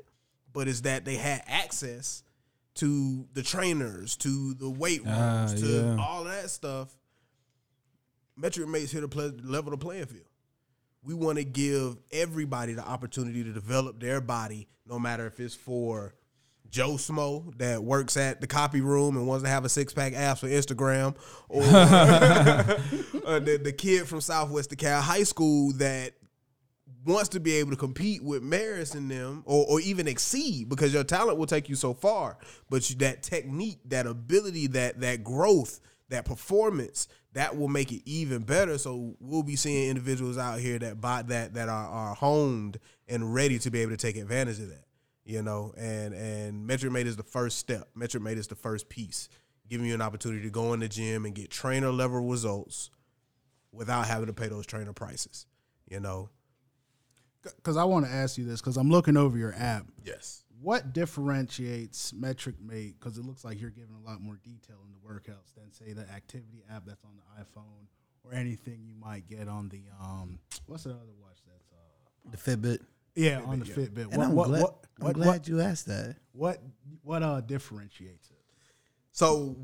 [0.51, 2.23] but is that they had access
[2.75, 5.97] to the trainers, to the weight rooms, Ah, to yeah.
[5.99, 6.89] all that stuff.
[8.35, 10.25] Metric Mates here to play, level the playing field.
[11.03, 15.53] We want to give everybody the opportunity to develop their body, no matter if it's
[15.53, 16.15] for
[16.69, 20.13] Joe Smo that works at the copy room and wants to have a six pack
[20.13, 21.15] abs for Instagram,
[21.49, 21.61] or
[23.27, 26.13] uh, the, the kid from Southwest DeKalb High School that
[27.05, 30.93] wants to be able to compete with Maris and them, or, or even exceed, because
[30.93, 32.37] your talent will take you so far.
[32.69, 35.79] But you, that technique, that ability, that that growth,
[36.09, 38.77] that performance, that will make it even better.
[38.77, 43.33] So we'll be seeing individuals out here that buy that that are, are honed and
[43.33, 44.85] ready to be able to take advantage of that.
[45.25, 47.89] You know, and and Metric Mate is the first step.
[47.95, 49.29] Metric Mate is the first piece,
[49.69, 52.89] giving you an opportunity to go in the gym and get trainer level results
[53.71, 55.45] without having to pay those trainer prices.
[55.89, 56.29] You know,
[57.43, 59.85] Because I want to ask you this because I'm looking over your app.
[60.03, 60.39] yes.
[60.61, 62.95] What differentiates Metric Mate?
[62.97, 65.91] Because it looks like you're giving a lot more detail in the workouts than say
[65.91, 67.87] the activity app that's on the iPhone
[68.23, 70.39] or anything you might get on the um.
[70.67, 72.31] What's the other watch that's uh?
[72.31, 72.79] The Fitbit.
[73.15, 74.07] Yeah, on the Fitbit.
[74.13, 76.15] And What I'm what, glad, what I'm glad what you asked that.
[76.31, 76.61] what
[77.01, 78.37] what uh differentiates it?
[79.11, 79.57] So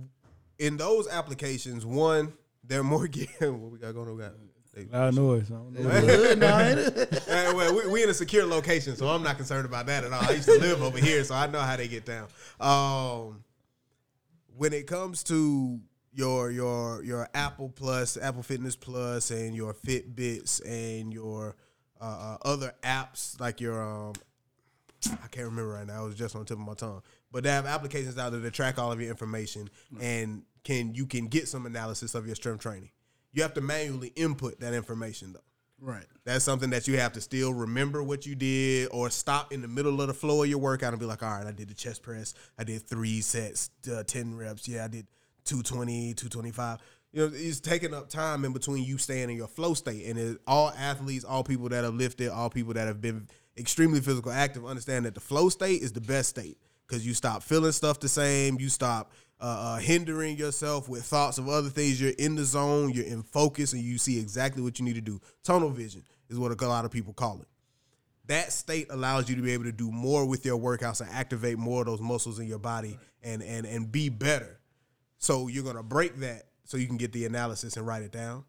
[0.58, 3.30] in those applications, one, they're more geared.
[3.42, 4.49] What we got going on?
[4.80, 5.52] We got- they- Loud noise.
[5.52, 6.02] I don't know.
[6.02, 7.24] Good, no, ain't it?
[7.28, 10.12] Hey, well, we, we in a secure location, so I'm not concerned about that at
[10.14, 10.24] all.
[10.24, 12.28] I used to live over here, so I know how they get down.
[12.60, 13.44] Um,
[14.58, 15.80] when it comes to
[16.12, 21.56] your your your Apple Plus, Apple Fitness Plus, and your Fitbits and your
[22.02, 24.14] uh, uh, other apps like your um,
[25.12, 26.04] I can't remember right now.
[26.04, 27.02] It was just on the tip of my tongue.
[27.32, 29.70] But they have applications out there that track all of your information
[30.02, 32.90] and can you can get some analysis of your strength training.
[33.32, 35.40] You have to manually input that information though.
[35.82, 36.06] Right.
[36.26, 39.68] That's something that you have to still remember what you did or stop in the
[39.68, 41.74] middle of the flow of your workout and be like, all right, I did the
[41.74, 42.34] chest press.
[42.58, 44.68] I did three sets, uh, 10 reps.
[44.68, 45.08] Yeah, I did
[45.46, 46.80] 220, 225.
[47.12, 50.06] You know, it's taking up time in between you staying in your flow state.
[50.06, 53.28] And it, all athletes, all people that have lifted, all people that have been
[53.58, 56.58] extremely physical active understand that the flow state is the best state
[56.88, 58.60] because you stop feeling stuff the same.
[58.60, 62.00] You stop uh, hindering yourself with thoughts of other things.
[62.02, 65.02] You're in the zone, you're in focus, and you see exactly what you need to
[65.02, 65.22] do.
[65.44, 66.04] Tunnel vision.
[66.30, 67.48] is what a lot of people call it.
[68.28, 71.58] That state allows you to be able to do more with your workouts and activate
[71.58, 74.60] more of those muscles in your body and and and be better.
[75.18, 78.44] So you're gonna break that so you can get the analysis and write it down.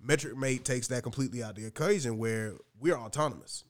[0.00, 3.64] Metric Mate takes that completely out of the equation where we're autonomous.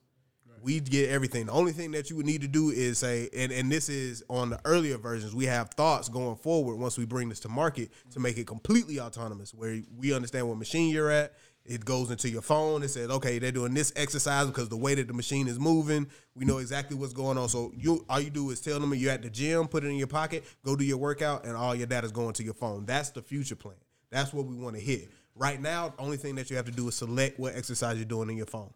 [0.63, 1.47] We get everything.
[1.47, 4.23] The only thing that you would need to do is say, and, and this is
[4.29, 7.91] on the earlier versions, we have thoughts going forward once we bring this to market
[8.13, 11.35] to make it completely autonomous, where we understand what machine you're at.
[11.65, 12.83] It goes into your phone.
[12.83, 16.07] It says, okay, they're doing this exercise because the way that the machine is moving,
[16.35, 17.51] we know exactly what's going on.
[17.51, 19.97] So you all you do is tell them you're at the gym, put it in
[19.97, 22.87] your pocket, go do your workout, and all your data's going to your phone.
[22.87, 23.77] That's the future plan.
[24.11, 25.11] That's what we want to hit.
[25.35, 28.07] Right now, the only thing that you have to do is select what exercise you're
[28.07, 28.73] doing in your phone.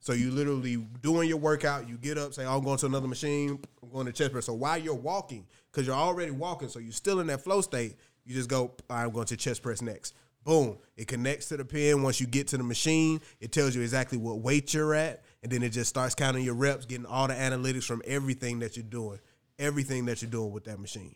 [0.00, 3.06] So you literally doing your workout, you get up, say, oh, I'm going to another
[3.06, 4.46] machine, I'm going to chest press.
[4.46, 7.96] So while you're walking, because you're already walking, so you're still in that flow state,
[8.24, 10.14] you just go, I'm going to chest press next.
[10.42, 10.78] Boom.
[10.96, 12.02] It connects to the pin.
[12.02, 15.22] Once you get to the machine, it tells you exactly what weight you're at.
[15.42, 18.78] And then it just starts counting your reps, getting all the analytics from everything that
[18.78, 19.18] you're doing,
[19.58, 21.14] everything that you're doing with that machine.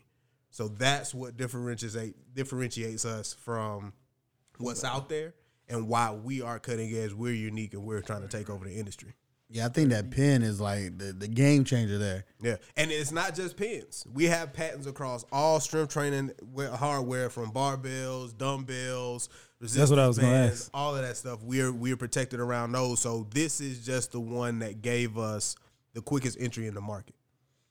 [0.51, 3.93] So that's what differentiates differentiates us from
[4.59, 5.33] what's out there
[5.69, 7.13] and why we are cutting edge.
[7.13, 9.13] We're unique and we're trying to take over the industry.
[9.49, 12.25] Yeah, I think that pin is like the, the game changer there.
[12.41, 14.05] Yeah, and it's not just pins.
[14.11, 19.29] We have patents across all strength training hardware, from barbells, dumbbells.
[19.61, 20.69] That's what I was going to ask.
[20.73, 21.43] All of that stuff.
[21.43, 22.99] We're we're protected around those.
[22.99, 25.55] So this is just the one that gave us
[25.93, 27.15] the quickest entry in the market.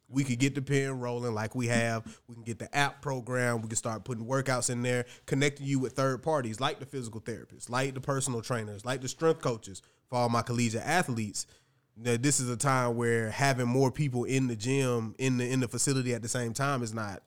[0.09, 2.05] We could get the pin rolling like we have.
[2.29, 3.63] We can get the app program.
[3.63, 7.21] We can start putting workouts in there, connecting you with third parties like the physical
[7.21, 11.47] therapists, like the personal trainers, like the strength coaches for all my collegiate athletes.
[11.97, 15.61] Now, this is a time where having more people in the gym in the in
[15.61, 17.23] the facility at the same time is not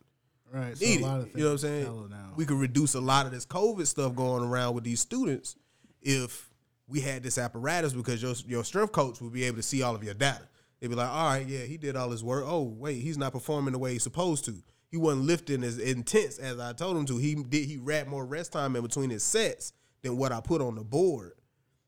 [0.52, 0.80] Right.
[0.80, 1.02] needed.
[1.02, 2.14] So a lot of you know what I'm saying?
[2.36, 5.56] We could reduce a lot of this COVID stuff going around with these students
[6.02, 6.50] if
[6.88, 9.96] we had this apparatus because your your strength coach would be able to see all
[9.96, 10.48] of your data.
[10.80, 12.44] They'd be like, all right, yeah, he did all his work.
[12.46, 14.56] Oh, wait, he's not performing the way he's supposed to.
[14.90, 17.18] He wasn't lifting as intense as I told him to.
[17.18, 20.62] He did he wrapped more rest time in between his sets than what I put
[20.62, 21.34] on the board.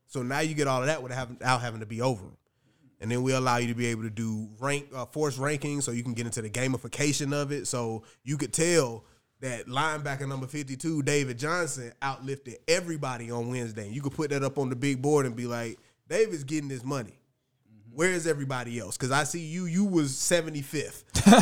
[0.07, 2.37] So now you get all of that without having, to be over him.
[2.99, 5.91] And then we allow you to be able to do rank uh, force ranking, so
[5.91, 7.67] you can get into the gamification of it.
[7.67, 9.05] So you could tell
[9.39, 13.87] that linebacker number fifty two, David Johnson, outlifted everybody on Wednesday.
[13.87, 15.77] You could put that up on the big board and be like,
[16.09, 17.18] David's getting this money.
[17.93, 18.97] Where is everybody else?
[18.97, 21.05] Because I see you, you was seventy fifth.
[21.25, 21.41] what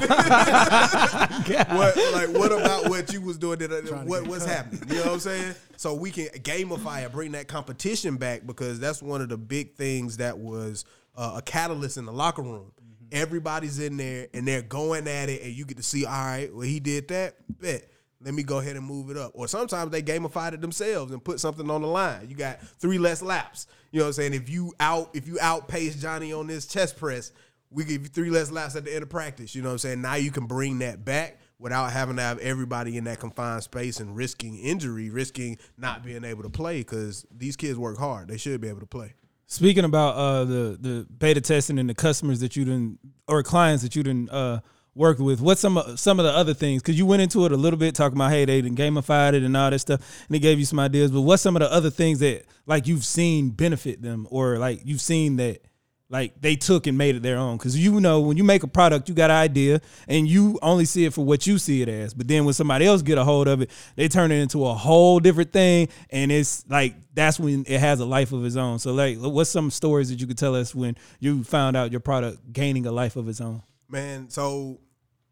[2.13, 3.59] like what about what you was doing?
[3.59, 4.83] That, uh, what what's happening?
[4.87, 5.55] You know what I'm saying?
[5.75, 9.75] So we can gamify it, bring that competition back because that's one of the big
[9.75, 10.85] things that was
[11.15, 12.71] uh, a catalyst in the locker room.
[13.11, 16.53] Everybody's in there and they're going at it, and you get to see, all right,
[16.53, 17.89] well he did that, bet.
[18.21, 19.31] Let me go ahead and move it up.
[19.35, 22.27] Or sometimes they gamified it themselves and put something on the line.
[22.29, 23.67] You got three less laps.
[23.91, 24.33] You know what I'm saying?
[24.33, 27.31] If you out if you outpace Johnny on this chest press,
[27.69, 29.53] we give you three less laps at the end of practice.
[29.53, 30.01] You know what I'm saying?
[30.01, 33.99] Now you can bring that back without having to have everybody in that confined space
[33.99, 38.27] and risking injury, risking not being able to play because these kids work hard.
[38.27, 39.13] They should be able to play.
[39.47, 43.83] Speaking about uh, the the beta testing and the customers that you didn't or clients
[43.83, 44.59] that you didn't uh,
[44.97, 46.81] work with, what's some of- some of the other things?
[46.81, 49.43] Because you went into it a little bit talking about hey they didn't gamified it
[49.43, 51.11] and all that stuff, and it gave you some ideas.
[51.11, 54.81] But what's some of the other things that like you've seen benefit them or like
[54.83, 55.61] you've seen that
[56.09, 57.57] like they took and made it their own?
[57.57, 60.85] Because you know when you make a product, you got an idea and you only
[60.85, 62.13] see it for what you see it as.
[62.13, 64.73] But then when somebody else get a hold of it, they turn it into a
[64.73, 68.79] whole different thing, and it's like that's when it has a life of its own.
[68.79, 71.99] So like, what's some stories that you could tell us when you found out your
[72.01, 73.61] product gaining a life of its own?
[73.89, 74.79] Man, so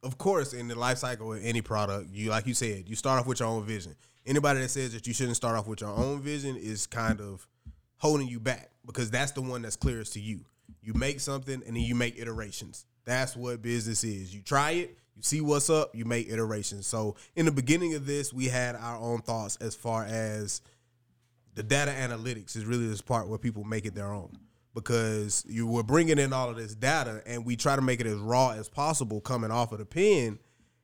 [0.06, 3.20] of course, in the life cycle of any product, you like you said, you start
[3.20, 3.96] off with your own vision.
[4.26, 7.46] Anybody that says that you shouldn't start off with your own vision is kind of
[7.98, 10.42] holding you back because that's the one that's clearest to you.
[10.82, 12.86] You make something and then you make iterations.
[13.04, 14.34] That's what business is.
[14.34, 16.88] You try it, you see what's up, you make iterations.
[16.88, 20.62] So in the beginning of this, we had our own thoughts as far as
[21.56, 24.38] the data analytics is really this part where people make it their own
[24.76, 28.06] because you were bringing in all of this data and we try to make it
[28.06, 30.38] as raw as possible coming off of the pen.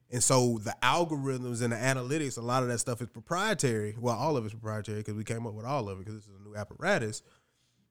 [0.10, 3.96] And so the algorithms and the analytics a lot of that stuff is proprietary.
[4.00, 6.28] Well all of it's proprietary because we came up with all of it because this
[6.28, 7.22] is a new apparatus.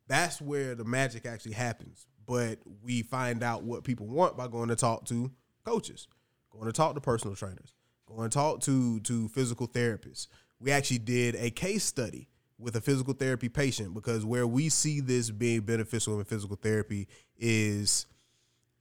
[0.09, 2.07] That's where the magic actually happens.
[2.27, 5.31] But we find out what people want by going to talk to
[5.65, 6.09] coaches
[6.51, 7.75] going to talk to personal trainers
[8.07, 10.27] going to talk to to physical therapists.
[10.59, 12.29] We actually did a case study
[12.61, 17.09] with a physical therapy patient because where we see this being beneficial in physical therapy
[17.39, 18.07] is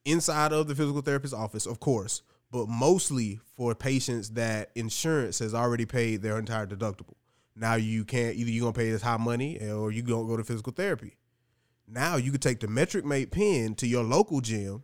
[0.05, 2.21] inside of the physical therapist's office, of course,
[2.51, 7.15] but mostly for patients that insurance has already paid their entire deductible.
[7.55, 10.43] Now you can't either you're gonna pay this high money or you gonna go to
[10.43, 11.17] physical therapy.
[11.87, 14.83] Now you could take the Metric Mate pen to your local gym,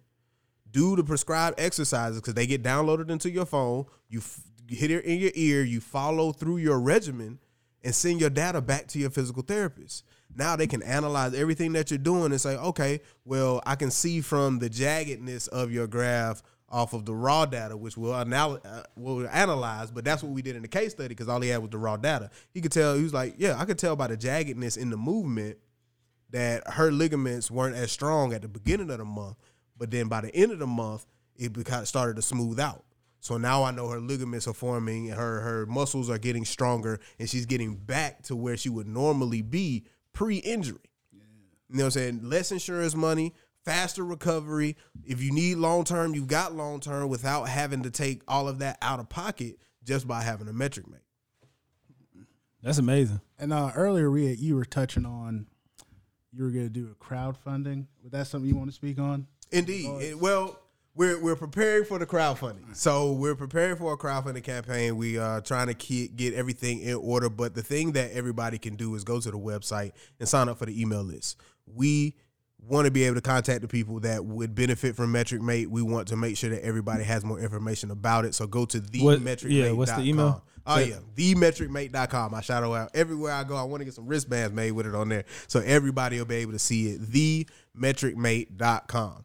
[0.70, 3.86] do the prescribed exercises because they get downloaded into your phone.
[4.10, 7.40] You f- hit it in your ear, you follow through your regimen,
[7.86, 10.04] and send your data back to your physical therapist.
[10.36, 14.22] Now they can analyze everything that you're doing and say, okay, well, I can see
[14.22, 18.82] from the jaggedness of your graph off of the raw data, which we'll, anal- uh,
[18.98, 19.92] we'll analyze.
[19.92, 21.78] But that's what we did in the case study because all he had was the
[21.78, 22.32] raw data.
[22.52, 24.98] He could tell, he was like, yeah, I could tell by the jaggedness in the
[24.98, 25.60] movement
[26.32, 29.38] that her ligaments weren't as strong at the beginning of the month,
[29.78, 31.06] but then by the end of the month,
[31.38, 31.56] it
[31.86, 32.84] started to smooth out.
[33.26, 37.00] So now I know her ligaments are forming, and her her muscles are getting stronger,
[37.18, 40.78] and she's getting back to where she would normally be pre-injury.
[41.12, 42.20] You know what I'm saying?
[42.22, 44.78] Less insurance money, faster recovery.
[45.04, 48.60] If you need long term, you've got long term without having to take all of
[48.60, 51.02] that out of pocket just by having a metric mate.
[52.62, 53.22] That's amazing.
[53.40, 55.48] And uh, earlier, we you were touching on
[56.32, 57.88] you were going to do a crowdfunding.
[58.04, 59.26] Was that something you want to speak on?
[59.52, 59.90] Indeed.
[60.00, 60.60] It- well,
[60.96, 62.76] we're we're preparing for the crowdfunding.
[62.76, 64.96] So we're preparing for a crowdfunding campaign.
[64.98, 67.30] We are trying to ke- get everything in order.
[67.30, 70.58] But the thing that everybody can do is go to the website and sign up
[70.58, 71.40] for the email list.
[71.66, 72.16] We
[72.60, 75.70] want to be able to contact the people that would benefit from Metric Mate.
[75.70, 78.34] We want to make sure that everybody has more information about it.
[78.34, 80.44] So go to the What- metric yeah, what's the email?
[80.68, 82.34] Oh yeah, themetricmate.com.
[82.34, 83.56] I shout out everywhere I go.
[83.56, 86.38] I want to get some wristbands made with it on there, so everybody will be
[86.38, 87.02] able to see it.
[87.78, 89.25] Themetricmate.com.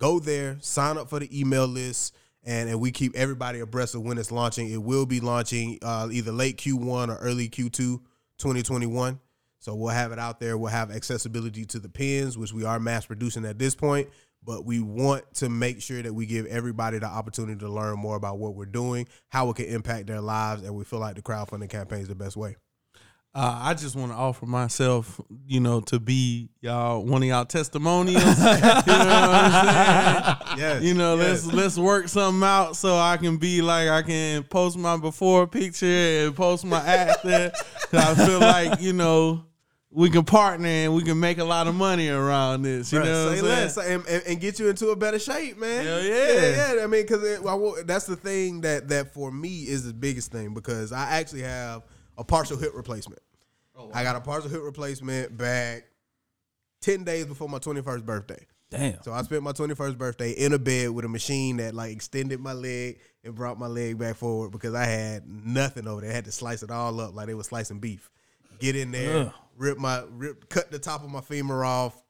[0.00, 4.00] Go there, sign up for the email list, and, and we keep everybody abreast of
[4.00, 4.70] when it's launching.
[4.70, 8.00] It will be launching uh, either late Q1 or early Q2
[8.38, 9.20] 2021.
[9.58, 10.56] So we'll have it out there.
[10.56, 14.08] We'll have accessibility to the pins, which we are mass producing at this point.
[14.42, 18.16] But we want to make sure that we give everybody the opportunity to learn more
[18.16, 21.22] about what we're doing, how it can impact their lives, and we feel like the
[21.22, 22.56] crowdfunding campaign is the best way.
[23.32, 27.44] Uh, I just want to offer myself, you know, to be y'all one of y'all
[27.44, 28.24] testimonials.
[28.24, 30.58] you know what I'm saying?
[30.58, 31.44] Yes, You know, yes.
[31.44, 35.46] let's let's work something out so I can be like I can post my before
[35.46, 37.52] picture and post my after.
[37.90, 39.44] 'Cause I feel like you know
[39.92, 42.92] we can partner and we can make a lot of money around this.
[42.92, 45.56] You Bruh, know, what say less and, and, and get you into a better shape,
[45.56, 45.84] man.
[45.84, 46.32] Hell yeah.
[46.32, 46.82] yeah, yeah.
[46.84, 47.22] I mean, because
[47.86, 51.82] that's the thing that that for me is the biggest thing because I actually have
[52.20, 53.22] a partial hip replacement.
[53.76, 55.84] Oh, I got a partial hip replacement back
[56.80, 58.46] ten days before my twenty first birthday.
[58.70, 59.02] Damn.
[59.02, 62.38] So I spent my 21st birthday in a bed with a machine that like extended
[62.38, 66.10] my leg and brought my leg back forward because I had nothing over there.
[66.10, 68.08] I had to slice it all up like they were slicing beef.
[68.60, 69.32] Get in there, Ugh.
[69.56, 72.00] rip my rip, cut the top of my femur off,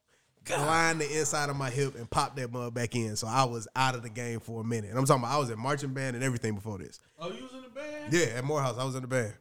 [0.51, 3.17] line the inside of my hip, and pop that mud back in.
[3.17, 4.91] So I was out of the game for a minute.
[4.91, 7.01] And I'm talking about I was in marching band and everything before this.
[7.19, 8.13] Oh, you was in the band?
[8.13, 9.33] Yeah, at Morehouse, I was in the band.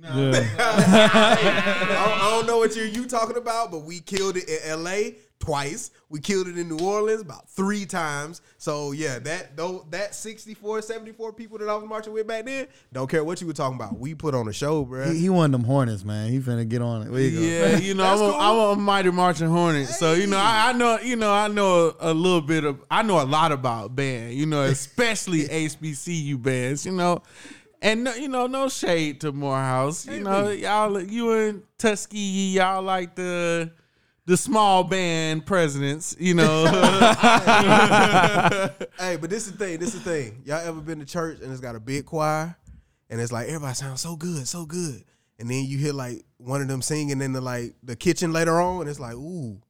[0.00, 0.16] Nah.
[0.16, 0.48] Yeah.
[0.58, 4.58] I don't, I don't know what year you talking about, but we killed it in
[4.64, 5.16] L.A.
[5.38, 5.90] twice.
[6.08, 8.40] We killed it in New Orleans about three times.
[8.58, 12.68] So yeah, that though that 64, 74 people that I was marching with back then,
[12.92, 13.98] don't care what you were talking about.
[13.98, 15.10] We put on a show, bro.
[15.10, 16.30] He, he one of them Hornets, man.
[16.30, 17.10] He finna get on it.
[17.10, 17.46] Where you go?
[17.46, 19.88] Yeah, you know, I'm That's a, I'm a mighty marching hornet.
[19.88, 22.82] So you know, I, I know, you know, I know a, a little bit of,
[22.90, 24.34] I know a lot about band.
[24.34, 26.86] You know, especially HBCU bands.
[26.86, 27.22] You know,
[27.82, 30.06] and no, you know, no shade to Morehouse.
[30.06, 33.70] You know, y'all, you and Tuskegee, y'all like the
[34.26, 36.16] the small band presidents.
[36.18, 36.64] You know,
[38.98, 39.78] Hey, but this is the thing.
[39.78, 40.42] This is the thing.
[40.44, 42.56] Y'all ever been to church and it's got a big choir,
[43.10, 45.04] and it's like everybody sounds so good, so good,
[45.38, 48.60] and then you hear like one of them singing in the like the kitchen later
[48.60, 49.60] on, and it's like, ooh,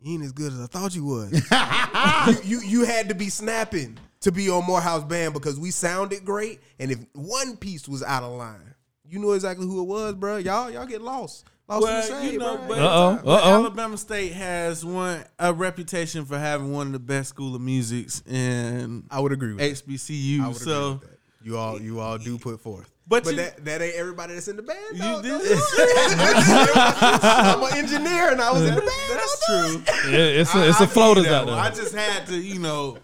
[0.00, 1.32] you ain't as good as I thought you was.
[2.44, 6.24] you, you you had to be snapping to be on Morehouse Band because we sounded
[6.24, 8.74] great, and if one piece was out of line,
[9.08, 10.36] you knew exactly who it was, bro.
[10.38, 12.68] Y'all y'all get lost, lost in the Well, shade, you know, bro.
[12.68, 13.54] but, Uh-oh, uh, but uh-oh.
[13.54, 18.22] Alabama State has one a reputation for having one of the best school of musics
[18.26, 19.64] in I would agree with that.
[19.64, 20.46] I HBCU.
[20.48, 20.70] would So.
[20.86, 21.10] agree with that.
[21.46, 22.90] You all you all do put forth.
[23.06, 24.78] But But, you- that, that ain't everybody that's in the band.
[24.94, 25.20] You though.
[25.20, 25.58] did-
[26.74, 28.92] I'm an engineer and I was in the band.
[29.10, 29.82] That's true.
[30.10, 31.54] Yeah, it's a, it's I- a I floaters feel you out there.
[31.56, 32.96] I just had to, you know,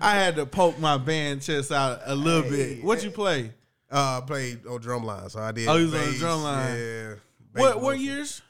[0.00, 2.84] I had to poke my band chest out a little bit.
[2.84, 3.52] What you play?
[3.90, 5.68] Uh, I played on drumline, so I did.
[5.68, 6.78] Oh, you was on the bass, drumline.
[6.78, 7.14] Yeah.
[7.62, 7.94] What what vocal.
[7.96, 8.42] years?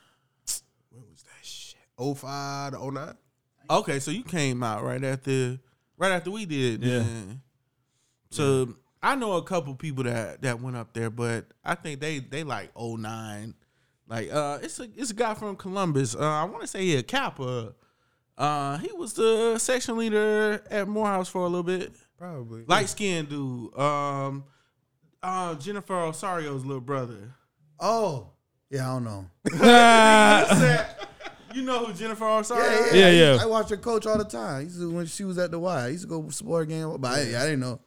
[0.90, 1.76] When was that shit?
[1.98, 3.14] 05 to 09?
[3.70, 5.58] Okay, so you came out right after
[5.96, 6.82] right after we did.
[6.82, 6.98] Yeah.
[6.98, 7.40] then.
[8.30, 12.18] So I know a couple people that that went up there, but I think they
[12.18, 13.54] they like 09.
[14.08, 16.16] Like uh it's a it's a guy from Columbus.
[16.16, 17.74] Uh I want to say he a Kappa.
[18.38, 21.92] Uh he was the section leader at Morehouse for a little bit.
[22.16, 22.64] Probably.
[22.66, 23.76] Light skinned dude.
[23.78, 24.44] Um
[25.22, 27.34] uh Jennifer Osario's little brother.
[27.80, 28.30] Oh,
[28.70, 29.26] yeah, I don't know.
[31.54, 32.58] You know who Jennifer Arsario?
[32.58, 32.94] Yeah, is?
[32.94, 33.32] yeah, Yeah, I, yeah.
[33.32, 34.56] used- I watched her coach all the time.
[34.56, 36.66] I used to, when she was at the Y, I used to go support a
[36.66, 37.80] game, but I, I didn't know.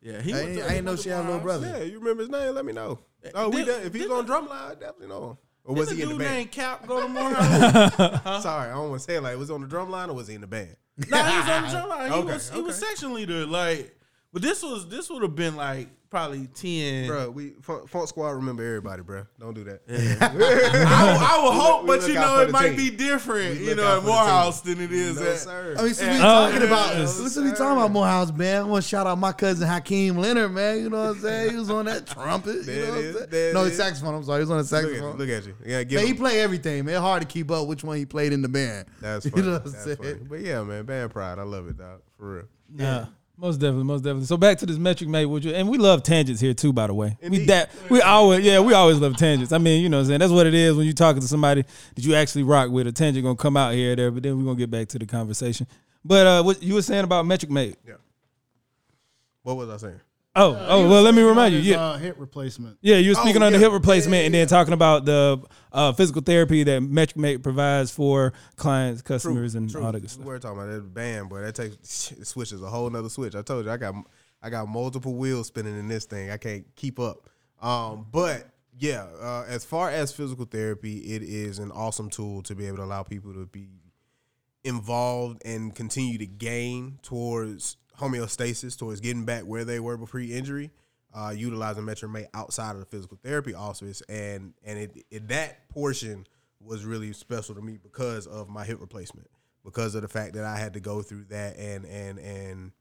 [0.00, 1.40] Yeah, he I went ain't, to- I he ain't know went she had a little
[1.40, 1.66] brother.
[1.66, 2.54] Yeah, you remember his name?
[2.54, 3.00] Let me know.
[3.34, 5.38] Oh, we Did- de- if he's on drumline, I definitely know him.
[5.68, 6.34] Or Was was he in the dude band?
[6.34, 8.42] named Cap go to Morehouse?
[8.42, 10.14] Sorry, I don't want to say it like was he on the drum line or
[10.14, 10.74] was he in the band?
[11.10, 12.10] no, he was on the drum line.
[12.10, 13.44] He Okay, was he was section leader.
[13.46, 13.94] Like,
[14.32, 17.06] but this was this would have been like probably ten.
[17.06, 19.26] Bro, we Funk, Funk Squad remember everybody, bro.
[19.38, 19.80] Don't do that.
[20.20, 22.76] I, I would hope, we but you know it might team.
[22.76, 23.60] be different.
[23.60, 25.38] You know, out at Morehouse than it is no, at.
[25.38, 25.76] sir.
[25.78, 26.66] I mean, since we Oh, talking yeah.
[26.66, 27.54] about, No, since we sir.
[27.56, 30.78] talking about Morehouse, man, I want to shout out my cousin Hakeem Leonard, man.
[30.82, 31.50] You know what I'm saying?
[31.50, 32.66] He was on that trumpet.
[32.66, 33.54] There you know it what is, I'm saying?
[33.54, 33.76] No, is.
[33.76, 34.14] saxophone.
[34.14, 35.16] I'm sorry, he was on the look, at saxophone.
[35.18, 35.54] look at you.
[35.66, 36.16] Yeah, give Man, he him.
[36.18, 37.00] play everything, man.
[37.00, 38.86] Hard to keep up which one he played in the band.
[39.00, 39.42] That's You funny.
[39.46, 39.96] know what I'm That's saying?
[39.98, 40.14] funny.
[40.28, 41.38] But yeah, man, band pride.
[41.38, 42.00] I love it, dog.
[42.18, 42.44] For real.
[42.76, 43.06] Yeah.
[43.40, 44.26] Most definitely, most definitely.
[44.26, 45.52] So back to this metric mate, would you?
[45.54, 47.16] And we love tangents here too, by the way.
[47.22, 49.52] We that we always, yeah, we always love tangents.
[49.52, 51.28] I mean, you know, what I'm saying that's what it is when you talking to
[51.28, 51.64] somebody
[51.94, 52.88] that you actually rock with.
[52.88, 54.98] A tangent gonna come out here or there, but then we're gonna get back to
[54.98, 55.68] the conversation.
[56.04, 57.76] But uh, what you were saying about metric mate?
[57.86, 57.94] Yeah.
[59.44, 60.00] What was I saying?
[60.34, 61.58] Oh, oh, well, let me remind you.
[61.60, 62.78] His, Yeah, uh, hip replacement.
[62.80, 63.64] yeah, you were speaking Oh, on the yeah.
[63.66, 65.40] hip replacement Yeah, and yeah, then talking about the
[65.72, 69.84] uh, physical therapy that MetricMate provides for clients, customers, and True.
[69.84, 70.24] all that good stuff.
[70.24, 71.40] We're talking about that band, boy.
[71.40, 73.34] That takes it switches a whole nother switch.
[73.34, 73.94] I told you, I got
[74.42, 76.30] I got multiple wheels spinning in this thing.
[76.30, 77.28] I can't keep up.
[77.60, 82.54] Um, but yeah, uh, as far as physical therapy, it is an awesome tool to
[82.54, 83.68] be able to allow people to be
[84.64, 90.70] involved and continue to gain towards homeostasis, towards getting back where they were before injury.
[91.18, 95.68] Uh, utilizing Metric Mate outside of the physical therapy office, and and it, it that
[95.68, 96.24] portion
[96.60, 99.28] was really special to me because of my hip replacement,
[99.64, 102.72] because of the fact that I had to go through that and and and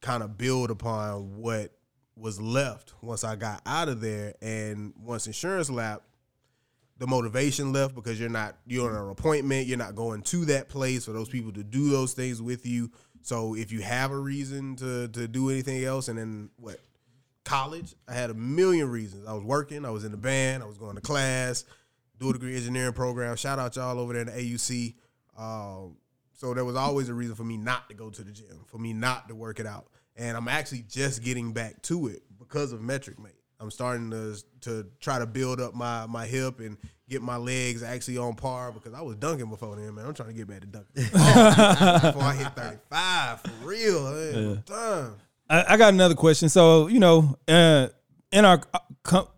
[0.00, 1.72] kind of build upon what
[2.14, 6.02] was left once I got out of there, and once insurance lap,
[6.98, 10.68] the motivation left because you're not you're on an appointment, you're not going to that
[10.68, 12.88] place for those people to do those things with you.
[13.22, 16.78] So if you have a reason to to do anything else, and then what
[17.50, 19.26] college, I had a million reasons.
[19.26, 21.64] I was working, I was in the band, I was going to class,
[22.18, 23.34] dual degree engineering program.
[23.34, 24.94] Shout out y'all over there in the AUC.
[25.36, 25.96] Um,
[26.32, 28.78] so there was always a reason for me not to go to the gym, for
[28.78, 29.88] me not to work it out.
[30.14, 33.32] And I'm actually just getting back to it because of Metric Mate.
[33.58, 36.78] I'm starting to to try to build up my my hip and
[37.08, 40.06] get my legs actually on par because I was dunking before then, man.
[40.06, 44.12] I'm trying to get back to dunking before I hit 35 for real.
[44.12, 44.62] Man.
[44.66, 45.16] Damn.
[45.50, 46.48] I, I got another question.
[46.48, 47.88] So you know, uh,
[48.32, 49.28] in our uh, com-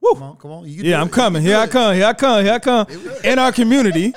[0.00, 0.64] woo, Come on, come on.
[0.68, 1.12] Yeah, I'm it.
[1.12, 1.42] coming.
[1.42, 1.94] Here I come.
[1.96, 2.44] Here I come.
[2.44, 2.86] Here I come.
[3.24, 4.12] In our community,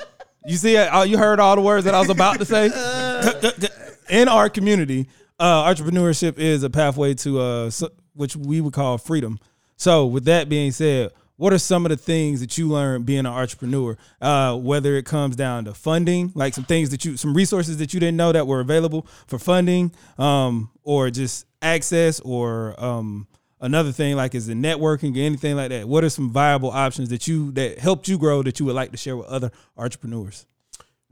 [0.46, 2.68] you see, uh, you heard all the words that I was about to say.
[4.10, 7.84] In our community, uh, entrepreneurship is a pathway to uh, s-
[8.14, 9.38] which we would call freedom.
[9.76, 13.20] So, with that being said, what are some of the things that you learned being
[13.20, 13.96] an entrepreneur?
[14.20, 17.94] Uh, whether it comes down to funding, like some things that you, some resources that
[17.94, 23.28] you didn't know that were available for funding, um, or just access, or um,
[23.60, 25.86] another thing like is the networking or anything like that.
[25.86, 28.90] What are some viable options that you that helped you grow that you would like
[28.90, 30.46] to share with other entrepreneurs?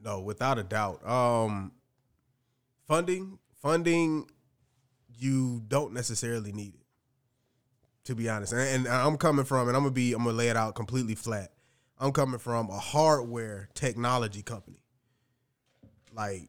[0.02, 1.08] No, without a doubt.
[1.08, 1.70] Um,
[2.88, 4.28] funding, funding,
[5.16, 6.80] you don't necessarily need it.
[8.06, 10.48] To be honest, and, and I'm coming from, and I'm gonna be, I'm gonna lay
[10.48, 11.52] it out completely flat.
[12.00, 14.82] I'm coming from a hardware technology company,
[16.12, 16.48] like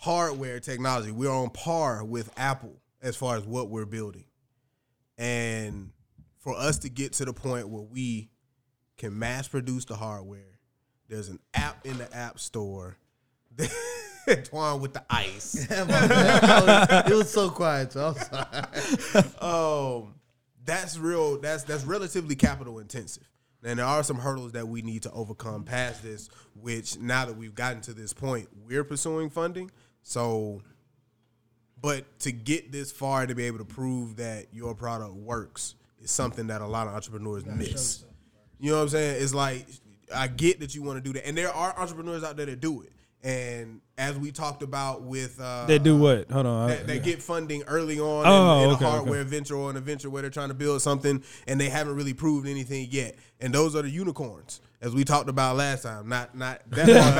[0.00, 1.12] hardware technology.
[1.12, 4.24] We're on par with Apple as far as what we're building,
[5.16, 5.90] and
[6.38, 8.30] for us to get to the point where we
[8.96, 10.58] can mass produce the hardware.
[11.08, 12.96] There's an app in the app store.
[14.44, 15.54] Twine with the ice.
[15.70, 17.92] it was so quiet.
[17.92, 19.26] So I'm sorry.
[20.04, 20.14] um,
[20.64, 21.40] that's real.
[21.40, 23.28] That's that's relatively capital intensive.
[23.62, 26.28] And there are some hurdles that we need to overcome past this.
[26.54, 29.70] Which now that we've gotten to this point, we're pursuing funding.
[30.02, 30.62] So,
[31.80, 36.10] but to get this far to be able to prove that your product works is
[36.10, 38.04] something that a lot of entrepreneurs miss.
[38.58, 39.22] You know what I'm saying?
[39.22, 39.66] It's like
[40.14, 42.60] I get that you want to do that, and there are entrepreneurs out there that
[42.60, 42.92] do it.
[43.22, 46.30] And as we talked about with uh, They do what?
[46.30, 46.68] Hold on.
[46.70, 49.28] that, that get funding early on Oh, in, in okay, a hardware okay.
[49.28, 52.14] venture or in a venture where they're trying to build something and they haven't really
[52.14, 53.16] proved anything yet.
[53.38, 56.08] And those are the unicorns, as we talked about last time.
[56.08, 57.14] Not not that back,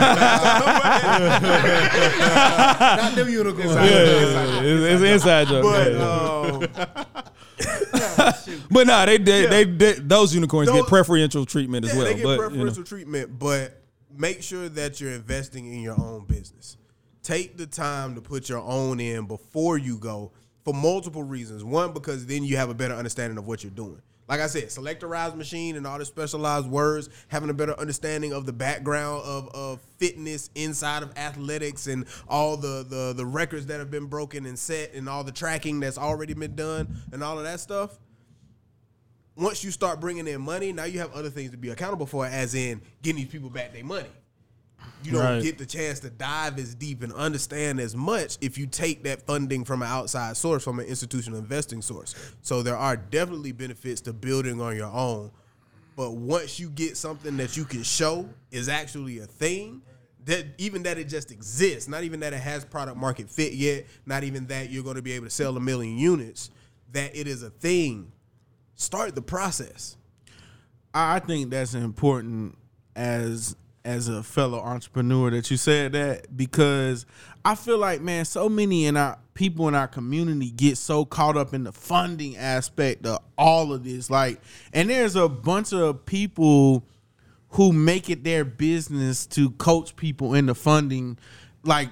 [3.02, 3.74] Not them unicorns.
[3.74, 4.60] yeah, yeah, yeah.
[4.62, 5.62] It's, it's inside joke.
[5.64, 7.06] but Yeah, yeah.
[7.06, 7.10] um,
[8.70, 12.06] But nah, they they, they they those unicorns Those- get preferential treatment as yeah, well.
[12.06, 12.48] they get but you know.
[12.48, 13.38] preferential treatment.
[13.38, 13.82] But
[14.16, 16.76] make sure that you're investing in your own business.
[17.22, 20.32] Take the time to put your own in before you go
[20.64, 21.62] for multiple reasons.
[21.62, 24.00] One, because then you have a better understanding of what you're doing.
[24.30, 28.46] Like I said, selectorized machine and all the specialized words, having a better understanding of
[28.46, 33.80] the background of, of fitness inside of athletics and all the, the the records that
[33.80, 37.38] have been broken and set and all the tracking that's already been done and all
[37.38, 37.98] of that stuff.
[39.34, 42.24] Once you start bringing in money, now you have other things to be accountable for,
[42.24, 44.06] as in getting these people back their money
[45.02, 45.42] you don't Right.
[45.42, 49.26] get the chance to dive as deep and understand as much if you take that
[49.26, 52.14] funding from an outside source, from an institutional investing source.
[52.42, 55.30] So there are definitely benefits to building on your own.
[55.96, 59.82] But once you get something that you can show is actually a thing,
[60.26, 63.86] that even that it just exists, not even that it has product market fit yet,
[64.04, 66.50] not even that you're going to be able to sell a million units,
[66.92, 68.12] that it is a thing.
[68.76, 69.96] Start the process.
[70.92, 72.56] I I think that's important
[72.94, 77.06] as as a fellow entrepreneur that you said that because
[77.44, 81.36] I feel like man, so many in our people in our community get so caught
[81.36, 84.10] up in the funding aspect of all of this.
[84.10, 84.40] Like,
[84.72, 86.84] and there's a bunch of people
[87.50, 91.18] who make it their business to coach people into funding,
[91.64, 91.88] like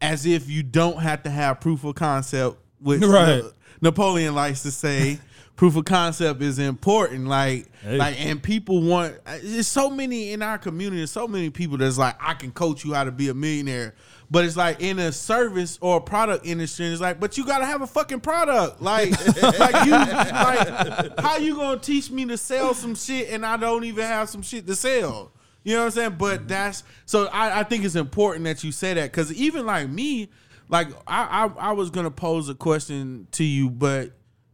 [0.00, 3.42] as if you don't have to have proof of concept, which Right.
[3.80, 5.18] Napoleon likes to say.
[5.56, 7.96] Proof of concept is important, like, Hey.
[7.96, 9.14] like, and people want.
[9.42, 10.96] There's so many in our community.
[10.98, 13.94] There's so many people that's like, I can coach you how to be a millionaire,
[14.30, 17.44] but it's like in a service or a product industry, and it's like, but you
[17.44, 19.10] gotta have a fucking product, like,
[19.58, 23.84] like you, like, how you gonna teach me to sell some shit and I don't
[23.84, 25.32] even have some shit to sell?
[25.64, 26.16] You know what I'm saying?
[26.18, 26.48] But mm-hmm.
[26.48, 30.30] that's so I, I think it's important that you say that because even like me,
[30.68, 34.12] like I, I I was gonna pose a question to you, but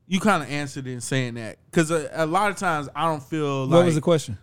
[0.08, 3.22] you kind of answered in saying that because a, a lot of times I don't
[3.22, 4.38] feel like What was the question?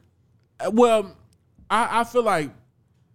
[0.60, 1.16] Uh, well,
[1.70, 2.52] I, I feel like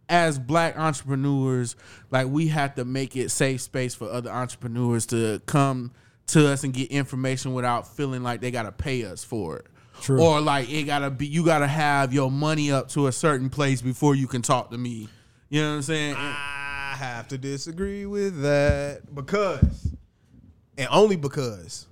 [0.09, 1.76] as black entrepreneurs,
[2.11, 5.92] like we have to make it safe space for other entrepreneurs to come
[6.26, 9.66] to us and get information without feeling like they gotta pay us for it.
[10.01, 10.20] True.
[10.20, 13.80] Or like it gotta be you gotta have your money up to a certain place
[13.80, 15.09] before you can talk to me.
[15.48, 16.14] You know what I'm saying?
[16.16, 19.94] I have to disagree with that because,
[20.78, 21.86] and only because,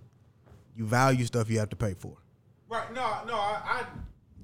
[0.78, 2.16] you value stuff you have to pay for.
[2.68, 3.86] right, no, no, I, I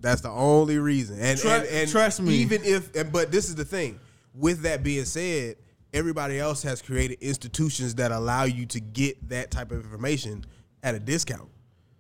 [0.01, 1.19] That's the only reason.
[1.21, 2.35] And, Tru- and, and trust me.
[2.35, 4.01] even if, and, but this is the thing.
[4.35, 5.57] With that being said,
[5.93, 10.45] everybody else has created institutions that allow you to get that type of information
[10.83, 11.49] at a discount.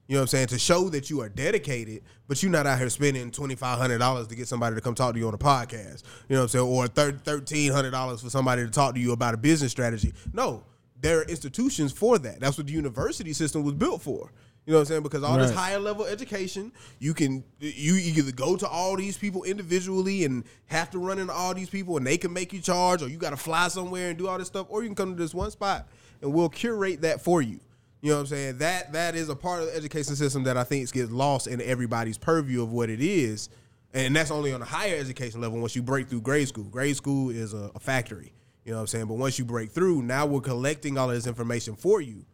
[0.08, 0.46] You know what I'm saying?
[0.48, 3.98] To show that you are dedicated, but you're not out here spending twenty five hundred
[3.98, 6.02] dollars to get somebody to come talk to you on a podcast.
[6.28, 6.66] You know what I'm saying?
[6.66, 10.12] Or thirteen hundred dollars for somebody to talk to you about a business strategy.
[10.34, 10.64] No,
[11.04, 12.40] there are institutions for that.
[12.40, 14.32] That's what the university system was built for.
[14.64, 15.02] You know what I'm saying?
[15.02, 19.44] Because all this higher level education, you can you either go to all these people
[19.44, 23.02] individually and have to run into all these people and they can make you charge,
[23.02, 25.14] or you got to fly somewhere and do all this stuff, or you can come
[25.14, 25.86] to this one spot
[26.22, 27.60] and we'll curate that for you.
[28.00, 28.58] You know what I'm saying?
[28.58, 31.60] That that is a part of the education system that I think gets lost in
[31.60, 33.50] everybody's purview of what it is,
[33.92, 35.58] and that's only on a higher education level.
[35.58, 38.32] Once you break through grade school, grade school is a, a factory.
[38.64, 39.06] You know what I'm saying?
[39.06, 42.24] But once you break through, now we're collecting all of this information for you.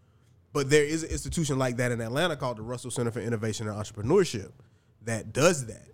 [0.52, 3.68] But there is an institution like that in Atlanta called the Russell Center for Innovation
[3.68, 4.50] and Entrepreneurship
[5.04, 5.88] that does that.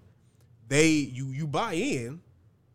[0.69, 2.21] They you you buy in,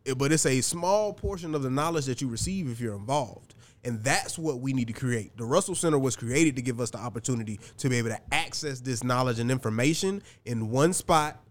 [0.06, 3.54] eh, but it's a small portion of the knowledge that you receive if you're involved.
[3.84, 5.36] And that's what we need to create.
[5.36, 8.80] The Russell Center was created to give us the opportunity to be able to access
[8.80, 11.42] this knowledge and information in one spot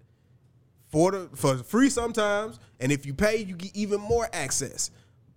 [0.88, 4.92] for the for free sometimes, and if you pay, you get even more access.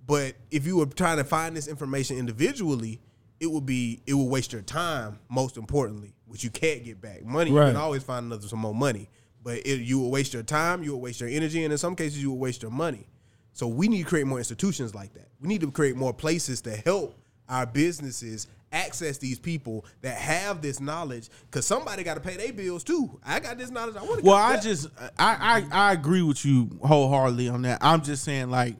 [0.06, 3.00] But if you were trying to find this information individually,
[3.40, 5.18] it would be it would waste your time.
[5.28, 7.24] Most importantly, which you can't get back.
[7.24, 9.08] Money you can always find another some more money,
[9.42, 11.96] but it, you will waste your time, you will waste your energy, and in some
[11.96, 13.06] cases, you will waste your money.
[13.52, 15.28] So we need to create more institutions like that.
[15.40, 17.16] We need to create more places to help
[17.48, 22.52] our businesses access these people that have this knowledge because somebody got to pay their
[22.52, 23.20] bills too.
[23.24, 23.96] I got this knowledge.
[23.96, 24.26] I want to.
[24.26, 24.88] Well, I just
[25.18, 27.78] I, I I agree with you wholeheartedly on that.
[27.80, 28.74] I'm just saying like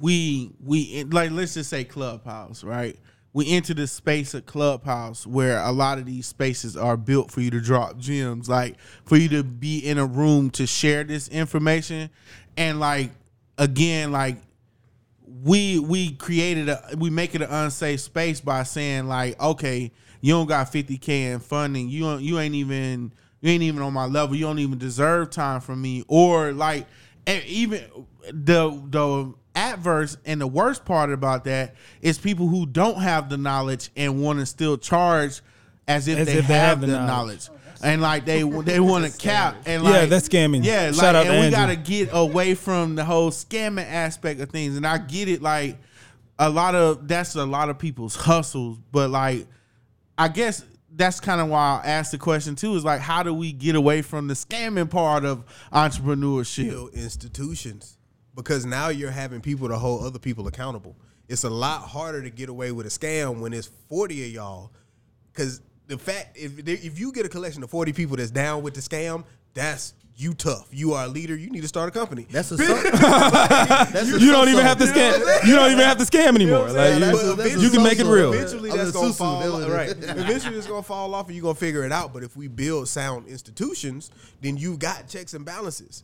[0.00, 2.98] we we like let's just say Clubhouse, right?
[3.32, 7.40] We enter the space of Clubhouse where a lot of these spaces are built for
[7.40, 11.28] you to drop gems, like for you to be in a room to share this
[11.28, 12.10] information,
[12.56, 13.10] and like
[13.58, 14.36] again, like
[15.26, 20.32] we we created a we make it an unsafe space by saying like okay you
[20.32, 21.88] don't got 50k in funding.
[21.88, 24.34] You don't you ain't even you ain't even on my level.
[24.34, 26.04] You don't even deserve time from me.
[26.08, 26.86] Or like
[27.26, 27.84] even
[28.32, 33.36] the the adverse and the worst part about that is people who don't have the
[33.36, 35.40] knowledge and want to still charge
[35.88, 37.48] as if, As they, if they have, have the the knowledge.
[37.48, 37.62] knowledge.
[37.82, 40.64] And like they they want to cap and like Yeah, that's scamming.
[40.64, 41.50] Yeah, Shout like out to and we Andrew.
[41.50, 44.76] gotta get away from the whole scamming aspect of things.
[44.76, 45.78] And I get it, like
[46.38, 49.46] a lot of that's a lot of people's hustles, but like
[50.16, 50.64] I guess
[50.96, 52.74] that's kind of why I asked the question too.
[52.74, 56.70] Is like, how do we get away from the scamming part of entrepreneurship?
[56.70, 57.97] build institutions
[58.38, 60.96] because now you're having people to hold other people accountable.
[61.28, 64.72] It's a lot harder to get away with a scam when it's 40 of y'all.
[65.32, 68.74] Because the fact, if, if you get a collection of 40 people that's down with
[68.74, 69.24] the scam,
[69.54, 70.68] that's you tough.
[70.70, 71.36] You are a leader.
[71.36, 72.26] You need to start a company.
[72.30, 75.46] That's a that's You don't even have to scam.
[75.46, 76.70] You don't even have to scam anymore.
[76.70, 78.32] Like you, that's a- that's a you can make it real.
[78.32, 79.68] Eventually, I'm that's gonna fall off.
[79.70, 79.90] Right.
[79.98, 82.12] Eventually, it's gonna fall off, and you're gonna figure it out.
[82.12, 84.10] But if we build sound institutions,
[84.40, 86.02] then you've got checks and balances.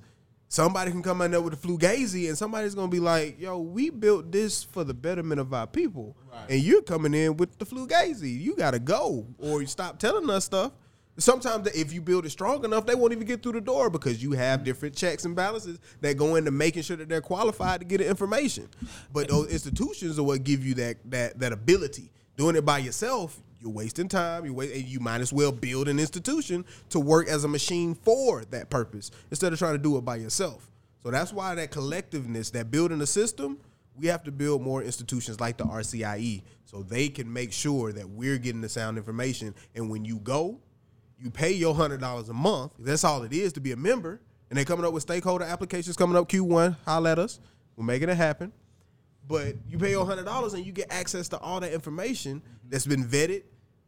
[0.49, 3.91] Somebody can come in there with a flugazi, and somebody's gonna be like, "Yo, we
[3.91, 6.17] built this for the betterment of our people,
[6.49, 8.41] and you're coming in with the flugazi.
[8.41, 10.73] You gotta go, or you stop telling us stuff."
[11.17, 14.21] Sometimes, if you build it strong enough, they won't even get through the door because
[14.21, 17.87] you have different checks and balances that go into making sure that they're qualified to
[17.87, 18.69] get the information.
[19.13, 22.11] But those institutions are what give you that that that ability.
[22.37, 24.45] Doing it by yourself, you're wasting time.
[24.45, 28.69] You you might as well build an institution to work as a machine for that
[28.69, 30.71] purpose instead of trying to do it by yourself.
[31.03, 33.59] So that's why that collectiveness, that building a system,
[33.97, 38.09] we have to build more institutions like the RCIE so they can make sure that
[38.09, 39.55] we're getting the sound information.
[39.75, 40.61] And when you go,
[41.19, 42.73] you pay your hundred dollars a month.
[42.79, 44.21] That's all it is to be a member.
[44.51, 46.77] And they're coming up with stakeholder applications coming up Q1.
[46.85, 47.41] Holla at us.
[47.77, 48.53] We're making it happen.
[49.27, 52.87] But you pay your hundred dollars and you get access to all that information that's
[52.87, 53.45] been vetted,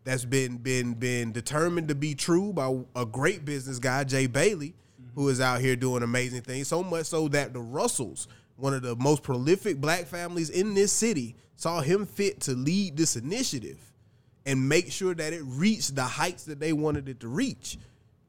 [0.07, 4.73] that's been been been determined to be true by a great business guy, Jay Bailey,
[5.17, 6.69] who is out here doing amazing things.
[6.69, 10.93] So much so that the Russells, one of the most prolific black families in this
[10.93, 13.81] city, saw him fit to lead this initiative
[14.47, 17.77] and make sure that it reached the heights that they wanted it to reach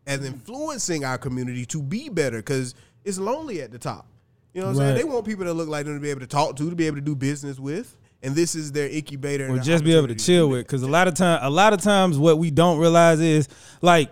[0.07, 0.33] as mm-hmm.
[0.33, 2.73] influencing our community to be better because
[3.05, 4.07] it's lonely at the top.
[4.55, 4.97] You know what I'm saying?
[4.97, 6.87] They want people that look like them to be able to talk to, to be
[6.87, 7.95] able to do business with.
[8.23, 9.45] And this is their incubator.
[9.45, 11.73] or their just be able to chill with because a lot of time a lot
[11.73, 13.47] of times what we don't realize is
[13.81, 14.11] like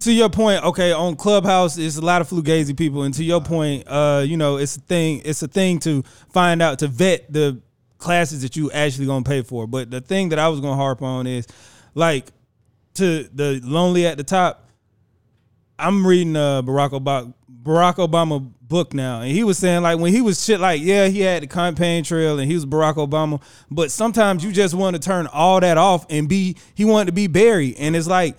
[0.00, 3.02] to your point okay on clubhouse it's a lot of fugazi people.
[3.02, 6.60] And to your point uh you know it's a thing it's a thing to find
[6.62, 7.60] out to vet the
[7.96, 9.66] classes that you actually gonna pay for.
[9.66, 11.46] But the thing that i was gonna harp on is
[11.94, 12.26] like
[12.94, 14.67] to the lonely at the top
[15.78, 20.12] I'm reading uh, Barack Obama Barack Obama book now, and he was saying like when
[20.12, 23.42] he was shit like yeah he had the campaign trail and he was Barack Obama,
[23.70, 27.12] but sometimes you just want to turn all that off and be he wanted to
[27.12, 28.36] be Barry, and it's like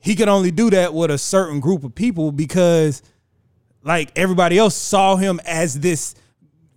[0.00, 3.02] he could only do that with a certain group of people because
[3.82, 6.14] like everybody else saw him as this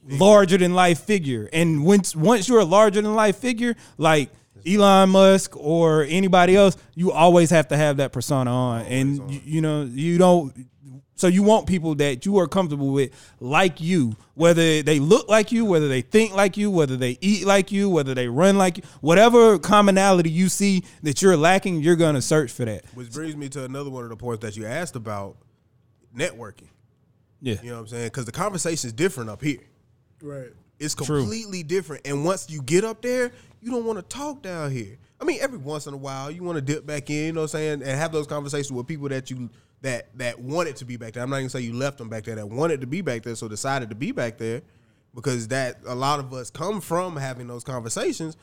[0.07, 1.49] larger than life figure.
[1.53, 4.30] And once once you're a larger than life figure, like
[4.68, 8.82] Elon Musk or anybody else, you always have to have that persona on.
[8.86, 10.53] And you, you know, you don't
[11.22, 15.51] so you want people that you are comfortable with like you, whether they look like
[15.51, 18.78] you, whether they think like you, whether they eat like you, whether they run like
[18.78, 22.86] you, whatever commonality you see that you're lacking, you're gonna search for that.
[22.95, 25.38] Which brings me to another one of the points that you asked about
[26.18, 26.70] networking.
[27.39, 27.57] Yeah.
[27.62, 28.07] You know what I'm saying?
[28.07, 29.59] Because the conversation is different up here.
[30.24, 30.49] Right.
[30.82, 32.08] It's completely different.
[32.08, 34.98] And once you get up there, you don't want to talk down here.
[35.20, 37.42] I mean, every once in a while, you want to dip back in, you know
[37.42, 39.50] what I'm saying, and have those conversations with people that you
[39.82, 41.22] that that wanted to be back there.
[41.22, 43.36] I'm not even saying you left them back there that wanted to be back there,
[43.36, 44.64] so decided to be back there,
[45.14, 48.36] because that a lot of us come from having those conversations.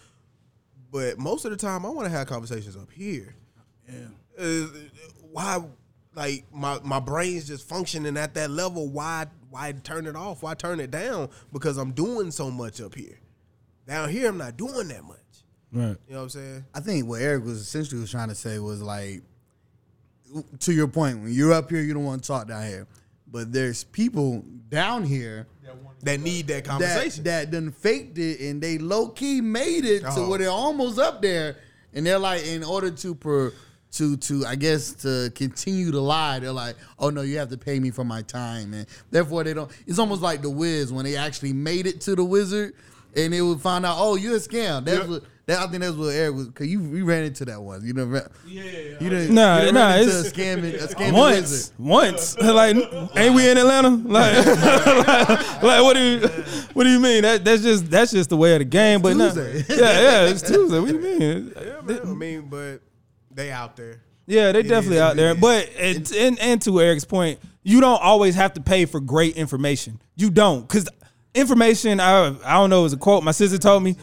[0.93, 3.35] But most of the time, I want to have conversations up here.
[3.89, 3.97] Yeah.
[4.39, 4.67] Uh,
[5.33, 5.65] why
[6.15, 10.43] like my my brain's just functioning at that level why why turn it off?
[10.43, 11.29] Why turn it down?
[11.53, 13.19] Because i'm doing so much up here.
[13.87, 15.17] Down here i'm not doing that much.
[15.73, 15.97] Right.
[16.07, 16.65] you know what i'm saying?
[16.75, 19.23] I think what Eric was essentially was trying to say was like,
[20.61, 22.87] to your point, when you're up here, you don't want to talk down here,
[23.31, 25.47] but there's people down here
[26.03, 26.71] that need that that.
[26.71, 27.25] conversation.
[27.25, 30.29] That done faked it and they low key made it to Oh.
[30.29, 31.57] where they're almost up there,
[31.95, 33.53] and they're like, in order to per
[33.93, 37.59] to to I guess to continue to lie, they're like, oh no, you have to
[37.59, 39.71] pay me for my time, and therefore they don't.
[39.87, 42.75] It's almost like the Wiz when they actually made it to the Wizard,
[43.17, 44.85] and they would find out, oh, you're a scam.
[44.85, 45.25] That's what.
[45.47, 47.83] That, I think that's what Eric was because you we ran into that once.
[47.83, 48.05] You know,
[48.47, 48.63] yeah,
[49.01, 49.35] you didn't.
[49.35, 51.75] Nah, you done nah, ran into it's- a scamming, a scamming once, wizard.
[51.79, 52.77] once, like,
[53.17, 53.89] ain't we in Atlanta?
[54.09, 54.37] Like,
[55.63, 56.29] like, what do you,
[56.75, 57.23] what do you mean?
[57.23, 59.01] That that's just that's just the way of the game.
[59.01, 59.65] But no, Tuesday.
[59.75, 60.79] yeah, yeah, it's Tuesday.
[60.79, 61.53] What do you mean?
[61.57, 62.81] yeah man i mean but
[63.39, 65.33] they out there Yeah, they definitely is, out it there.
[65.33, 65.41] is.
[65.41, 69.37] But and, and and to Eric's point, you don't always have to pay for great
[69.37, 70.03] information.
[70.17, 70.89] You don't, because
[71.35, 72.01] information.
[72.01, 72.85] I I don't know.
[72.85, 73.97] Is a quote my sister told me.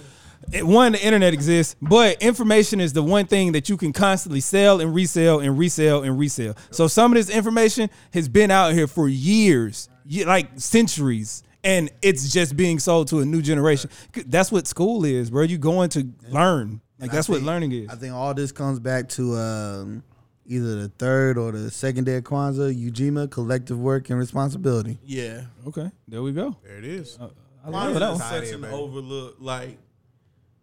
[0.53, 4.41] It, one, the internet exists, but information is the one thing that you can constantly
[4.41, 6.55] sell and resell and resell and resell.
[6.69, 9.89] So some of this information has been out here for years,
[10.25, 13.89] like centuries, and it's just being sold to a new generation.
[14.27, 15.41] That's what school is, bro.
[15.43, 16.81] You going to learn.
[16.99, 17.89] Like that's what learning is.
[17.89, 20.03] I think all this comes back to um,
[20.45, 24.97] either the third or the second day of Kwanzaa, Ujima, collective work and responsibility.
[25.03, 25.41] Yeah.
[25.67, 26.55] Okay, there we go.
[26.63, 27.17] There it is.
[27.65, 28.19] I love that Kwanzaa is one.
[28.19, 28.73] Such an baby.
[28.73, 29.77] overlook, like,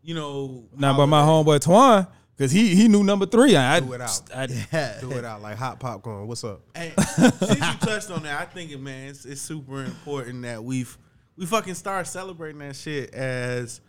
[0.02, 0.64] you know.
[0.76, 2.06] Now, but my homeboy Twan,
[2.36, 3.54] because he he knew number three.
[3.54, 4.22] I, Do it out.
[4.34, 6.26] I, Do it out like hot popcorn.
[6.26, 6.62] What's up?
[6.74, 10.64] Hey, since you touched on that, I think it, man, it's, it's super important that
[10.64, 10.96] we've
[11.36, 13.80] we fucking start celebrating that shit as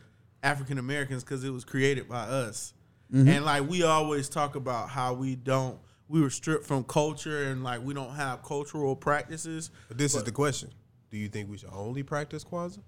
[0.43, 2.73] African Americans because it was created by us.
[3.11, 3.29] Mm-hmm.
[3.29, 7.63] And like we always talk about how we don't we were stripped from culture and
[7.63, 9.71] like we don't have cultural practices.
[9.87, 10.69] But this is the question.
[11.09, 12.81] Do you think we should only practice Kwanzaa?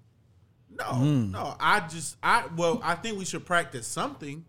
[0.78, 1.30] No, hmm.
[1.30, 1.56] no.
[1.58, 4.44] I just I well, I think we should practice something,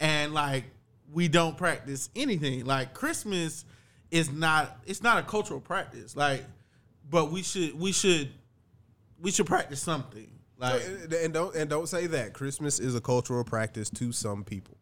[0.00, 0.64] and like
[1.12, 2.64] we don't practice anything.
[2.64, 3.64] Like Christmas
[4.10, 6.16] is not it's not a cultural practice.
[6.16, 6.44] Like,
[7.08, 8.30] but we should we should
[9.20, 10.30] we should practice something.
[10.62, 14.44] Like, and and don't and don't say that Christmas is a cultural practice to some
[14.44, 14.76] people.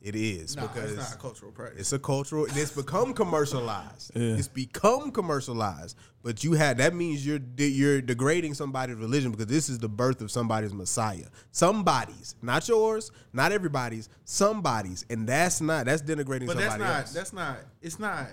[0.00, 1.80] It is no, because it's not a cultural practice.
[1.80, 2.46] It's a cultural.
[2.46, 4.12] It's become commercialized.
[4.14, 4.36] Yeah.
[4.36, 5.96] It's become commercialized.
[6.22, 10.20] But you had that means you're you're degrading somebody's religion because this is the birth
[10.20, 11.26] of somebody's Messiah.
[11.50, 14.08] Somebody's, not yours, not everybody's.
[14.24, 17.12] Somebody's, and that's not that's denigrating But that's not else.
[17.12, 18.28] that's not it's not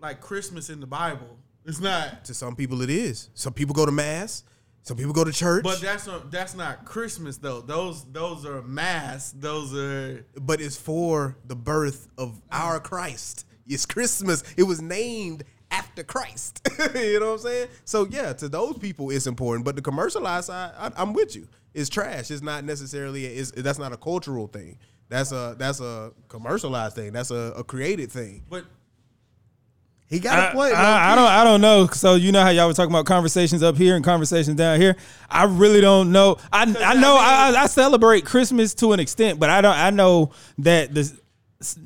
[0.00, 1.36] like Christmas in the Bible.
[1.66, 2.24] It's not.
[2.24, 3.28] to some people, it is.
[3.34, 4.44] Some people go to mass.
[4.82, 5.64] Some people go to church.
[5.64, 7.60] But that's not, that's not Christmas though.
[7.60, 9.32] Those those are mass.
[9.32, 13.44] Those are but it's for the birth of our Christ.
[13.66, 14.42] It's Christmas.
[14.56, 16.66] It was named after Christ.
[16.94, 17.68] you know what I'm saying?
[17.84, 19.64] So yeah, to those people, it's important.
[19.64, 21.48] But the commercialized side, I, I'm with you.
[21.74, 22.30] It's trash.
[22.30, 23.26] It's not necessarily.
[23.26, 24.78] It's, that's not a cultural thing.
[25.08, 27.12] That's a that's a commercialized thing.
[27.12, 28.44] That's a, a created thing.
[28.48, 28.64] but
[30.08, 30.74] He got I, a point.
[30.74, 31.86] I, I don't I don't know.
[31.88, 34.96] So you know how y'all were talking about conversations up here and conversations down here.
[35.28, 36.38] I really don't know.
[36.52, 39.76] I I know I, I celebrate Christmas to an extent, but I don't.
[39.76, 41.14] I know that this.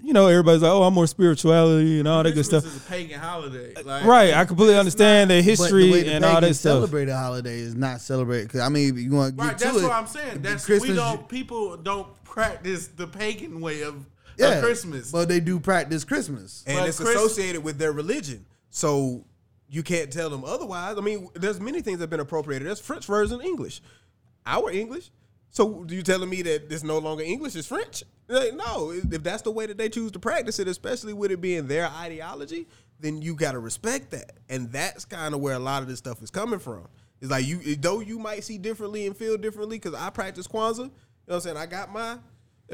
[0.04, 2.80] You know, everybody's like, "Oh, I'm more spirituality and all that good stuff." is a
[2.80, 3.72] pagan holiday.
[3.82, 6.74] Like, Right, I completely understand the history the and all that stuff.
[6.74, 9.64] celebrate a holiday is not celebrate Because I mean, you want to Right, get to
[9.64, 9.82] that's it.
[9.82, 10.42] what I'm saying.
[10.42, 14.04] That's Christmas, we don't people don't practice the pagan way of,
[14.38, 15.10] yeah, of Christmas.
[15.12, 16.64] but they do practice Christmas.
[16.66, 18.46] and But it's Chris- associated with their religion.
[18.70, 19.24] So
[19.68, 20.96] you can't tell them otherwise.
[20.98, 22.66] I mean, there's many things that have been appropriated.
[22.68, 23.80] There's French version English,
[24.46, 25.10] our English.
[25.50, 27.54] So you telling me that it's no longer English?
[27.56, 28.02] It's French?
[28.28, 31.40] Like, no, if that's the way that they choose to practice it, especially with it
[31.42, 32.66] being their ideology,
[33.00, 34.38] then you got to respect that.
[34.48, 36.86] And that's kind of where a lot of this stuff is coming from.
[37.20, 40.78] It's like you, though you might see differently and feel differently, because I practice Kwanzaa.
[40.78, 40.90] You know
[41.26, 41.56] what I'm saying?
[41.56, 42.16] I got my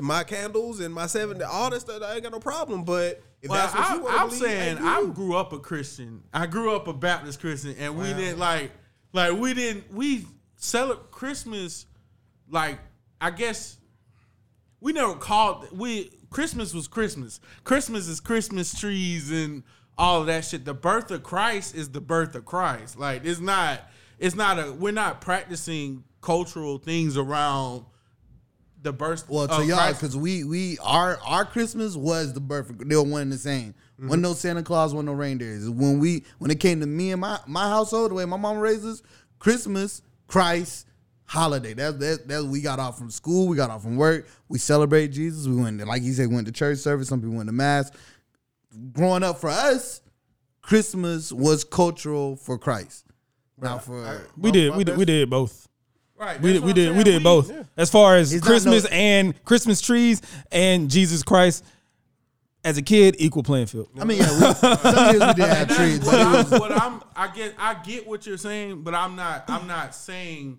[0.01, 2.03] my candles and my seven, all that stuff.
[2.03, 2.84] I ain't got no problem.
[2.84, 5.53] But if well, that's what I, you want to I'm believe, saying I grew up
[5.53, 6.22] a Christian.
[6.32, 8.72] I grew up a Baptist Christian, and we didn't like
[9.12, 10.26] like we didn't we
[10.57, 11.86] celebrate Christmas
[12.51, 12.78] like
[13.20, 13.78] I guess
[14.80, 17.41] we never called we Christmas was Christmas.
[17.64, 19.62] Christmas is Christmas trees and
[19.97, 20.64] all of that shit.
[20.64, 22.99] The birth of Christ is the birth of Christ.
[22.99, 23.82] Like it's not
[24.18, 27.84] it's not a we're not practicing cultural things around
[28.83, 32.72] the birth Well, to of y'all, because we we our our Christmas was the birth.
[32.79, 33.74] They were one and the same.
[33.99, 34.09] Mm-hmm.
[34.09, 35.68] When no Santa Claus, when no reindeers.
[35.68, 38.59] When we when it came to me and my my household, the way my mom
[38.59, 39.03] raised us,
[39.39, 40.87] Christmas, Christ,
[41.24, 41.74] holiday.
[41.74, 43.49] That's that that we got off from school.
[43.49, 44.29] We got off from work.
[44.49, 45.47] We celebrate Jesus.
[45.47, 47.09] We went like he said, went to church service.
[47.09, 47.91] Some people went to mass.
[48.93, 50.03] Growing up for us,
[50.62, 53.07] Christmas was cultural for Christ.
[53.61, 55.68] Now for We did we did we did both.
[56.19, 56.97] Right, We did, what we did saying.
[56.99, 57.53] we did both.
[57.77, 60.20] As far as It's Christmas no- and Christmas trees
[60.51, 61.65] and Jesus Christ,
[62.65, 63.89] as a kid, equal playing field.
[63.99, 66.73] I mean, yeah, we, some years we did have trees, what but I'm, was what
[66.73, 70.59] I'm, I get, I get what you're saying, but I'm not, I'm not saying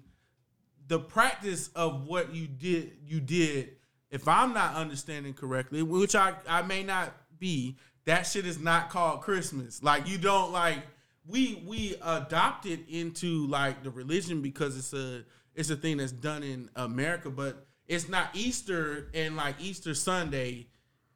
[0.87, 3.71] the practice of what you did, you did.
[4.11, 8.89] If I'm not understanding correctly, which I, I may not be, that shit is not
[8.89, 9.83] called Christmas.
[9.83, 10.79] Like you don't like
[11.27, 15.23] we we adopted into like the religion because it's a
[15.59, 20.67] it's a thing that's done in America, but it's not Easter and like Easter Sunday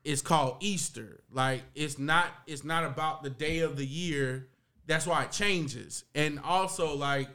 [0.04, 1.24] is called Easter.
[1.32, 4.50] Like it's not it's not about the day of the year.
[4.86, 6.04] That's why it changes.
[6.14, 7.30] And also like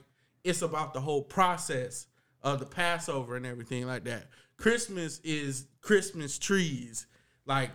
[0.45, 2.09] it's about the whole process
[2.43, 4.27] of the Passover and everything like that.
[4.59, 7.07] Christmas is Christmas trees.
[7.47, 7.71] Like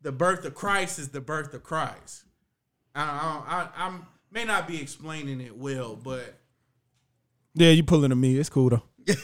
[0.00, 2.24] the birth of Christ is the birth of Christ.
[2.94, 6.39] I I, I I'm may not be explaining it well, but
[7.54, 8.36] Yeah, you pulling to me.
[8.36, 8.82] It's cool though.
[9.06, 9.14] you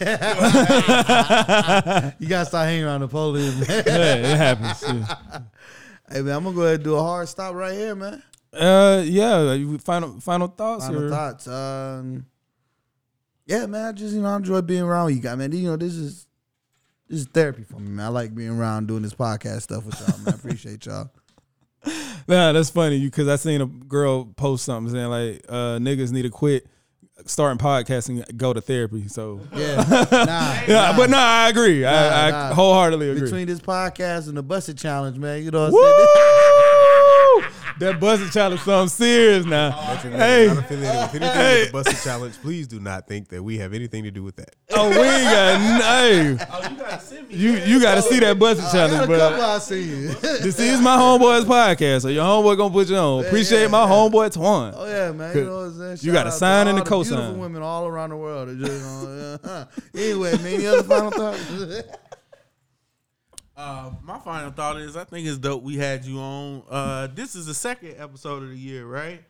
[2.29, 3.83] gotta start hanging around the police, man.
[3.87, 4.83] Yeah, it happens.
[4.83, 5.41] yeah.
[6.11, 8.23] hey man, I'm gonna go ahead and do a hard stop right here, man.
[8.53, 9.57] Uh, yeah.
[9.79, 11.47] Final final thoughts Final or thoughts.
[11.47, 12.27] Um,
[13.47, 15.53] yeah, man, I just you know I enjoy being around you guys, man.
[15.53, 16.27] You know, this is
[17.09, 18.07] this is therapy for me, man.
[18.07, 20.35] I like being around doing this podcast stuff with y'all, man.
[20.35, 21.11] I appreciate y'all.
[22.29, 26.11] Nah, that's funny you because I seen a girl post something saying like uh, niggas
[26.11, 26.67] need to quit
[27.25, 29.09] starting podcasting, go to therapy.
[29.09, 29.77] So Yeah,
[30.13, 30.27] nah,
[30.67, 30.97] yeah, nah.
[30.97, 31.81] but no, I agree.
[31.81, 32.55] Nah, I, I nah.
[32.55, 33.23] wholeheartedly agree.
[33.23, 36.43] between this podcast and the busted challenge, man, you know what I'm saying?
[37.79, 39.71] that buzzing challenge something serious now.
[39.89, 40.43] Metric Mate Hey.
[40.45, 41.59] is not affiliated with anything Hey.
[41.61, 42.35] with the Busted Challenge.
[42.43, 44.55] Please do not think that we have anything to do with that.
[44.75, 46.47] Oh, we ain't got no.
[46.51, 47.35] Oh, you gotta send me.
[47.37, 49.47] You you got to see that buzzing I challenge, got a couple bro.
[49.47, 50.09] I see you.
[50.09, 53.25] This is my homeboy's podcast, so your homeboy gonna put you on.
[53.25, 54.73] Appreciate my homeboy Twan.
[54.77, 55.37] Oh yeah, man.
[55.37, 55.99] You know what I'm saying?
[56.03, 57.09] You got a sign and a the cosign.
[57.11, 58.49] Beautiful women all around the world.
[58.49, 60.01] That just, uh, yeah.
[60.03, 60.47] anyway, man.
[60.47, 61.41] Any other final thoughts?
[63.57, 66.63] Uh, my final thought is I think it's dope we had you on.
[66.69, 69.23] Uh, this is the second episode of the year, right?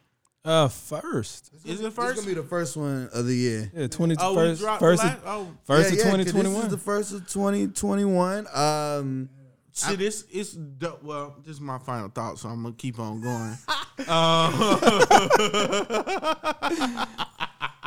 [0.44, 2.16] Uh, first, Is it This first?
[2.16, 3.70] gonna be the first one of the year.
[3.74, 6.10] yeah, twenty oh, we first, dropped first, of- last, oh, first Yeah, of yeah, 'cause
[6.10, 6.84] twenty twenty This is the one.
[6.84, 8.46] first of 2021.
[8.54, 9.28] Um,
[9.74, 11.02] shit, it's it's dope.
[11.02, 13.58] Well, this is my final thought, so I'm gonna keep on going.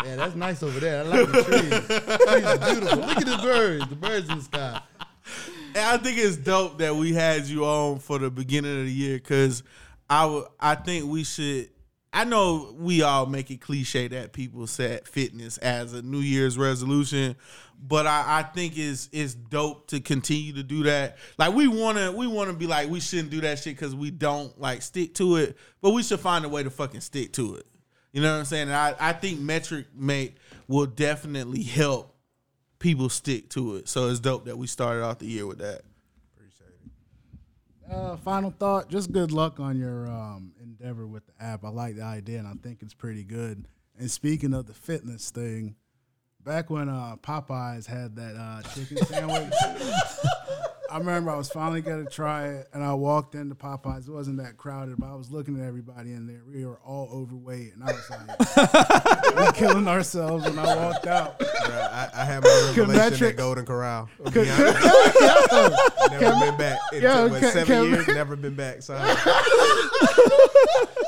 [0.05, 0.99] yeah, that's nice over there.
[0.99, 1.69] I like the trees.
[2.27, 2.99] trees are beautiful.
[2.99, 3.87] Look at the birds.
[3.89, 4.81] The birds in the sky.
[5.87, 9.17] I think it's dope that we had you on for the beginning of the year
[9.17, 9.63] because
[10.09, 11.69] I I think we should.
[12.11, 16.57] I know we all make it cliche that people set fitness as a New Year's
[16.57, 17.35] resolution,
[17.79, 21.17] but I, I think it's it's dope to continue to do that.
[21.37, 24.59] Like we wanna we wanna be like we shouldn't do that shit because we don't
[24.59, 27.65] like stick to it, but we should find a way to fucking stick to it.
[28.11, 28.69] You know what I'm saying?
[28.69, 30.37] And I, I think Metric Mate
[30.67, 32.08] will definitely help
[32.79, 33.87] people stick to it.
[33.87, 35.81] So it's dope that we started off the year with that.
[36.35, 37.93] Appreciate it.
[37.93, 41.63] Uh, final thought: Just good luck on your um, endeavor with the app.
[41.63, 43.67] I like the idea, and I think it's pretty good.
[43.97, 45.75] And speaking of the fitness thing,
[46.43, 49.53] back when uh, Popeyes had that uh, chicken sandwich,
[50.91, 54.07] I remember I was finally gonna try it, and I walked into Popeyes.
[54.07, 56.41] It wasn't that crowded, but I was looking at everybody in there.
[56.51, 61.39] We were all overweight, and I was like, "We're killing ourselves." When I walked out,
[61.39, 61.47] Bruh,
[61.93, 64.09] I, I had my revelation Metric- at Golden Corral.
[64.25, 64.51] To be honest.
[66.11, 66.79] never been back.
[66.93, 68.81] In Yo, what, can- seven can- years, never been back.
[68.81, 68.95] So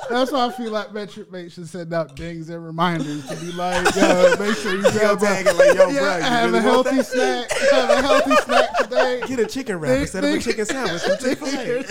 [0.10, 3.52] That's why I feel like Metric Mate should send out dings and reminders to be
[3.54, 6.58] like, yo, make sure you grab tag a, like, yo, yeah, bro, you have really
[6.60, 7.50] a healthy snack.
[7.72, 9.22] Have a healthy snack today.
[9.28, 11.84] get a chicken wrap Think- instead of a chicken sandwich from Chick Fil A.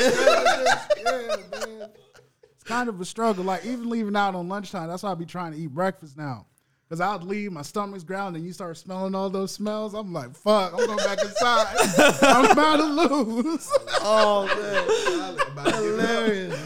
[1.02, 1.36] yeah,
[1.66, 1.90] man.
[2.54, 3.44] It's kind of a struggle.
[3.44, 6.46] Like even leaving out on lunchtime, that's why I be trying to eat breakfast now.
[6.88, 9.94] Cause I'd leave, my stomach's ground, and you start smelling all those smells.
[9.94, 11.76] I'm like, fuck, I'm going back inside.
[12.22, 13.70] I'm about to lose.
[14.00, 14.46] Oh
[15.54, 16.56] man, hilarious.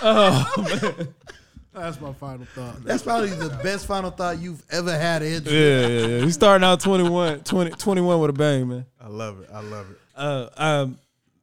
[1.72, 2.82] That's my final thought.
[2.82, 5.22] That's probably the best final thought you've ever had.
[5.22, 5.52] Andrew.
[5.52, 6.24] Yeah, yeah, yeah.
[6.24, 8.86] He's starting out 21, 20, 21 with a bang, man.
[9.00, 9.48] I love it.
[9.52, 9.98] I love it.
[10.16, 10.98] Uh, um,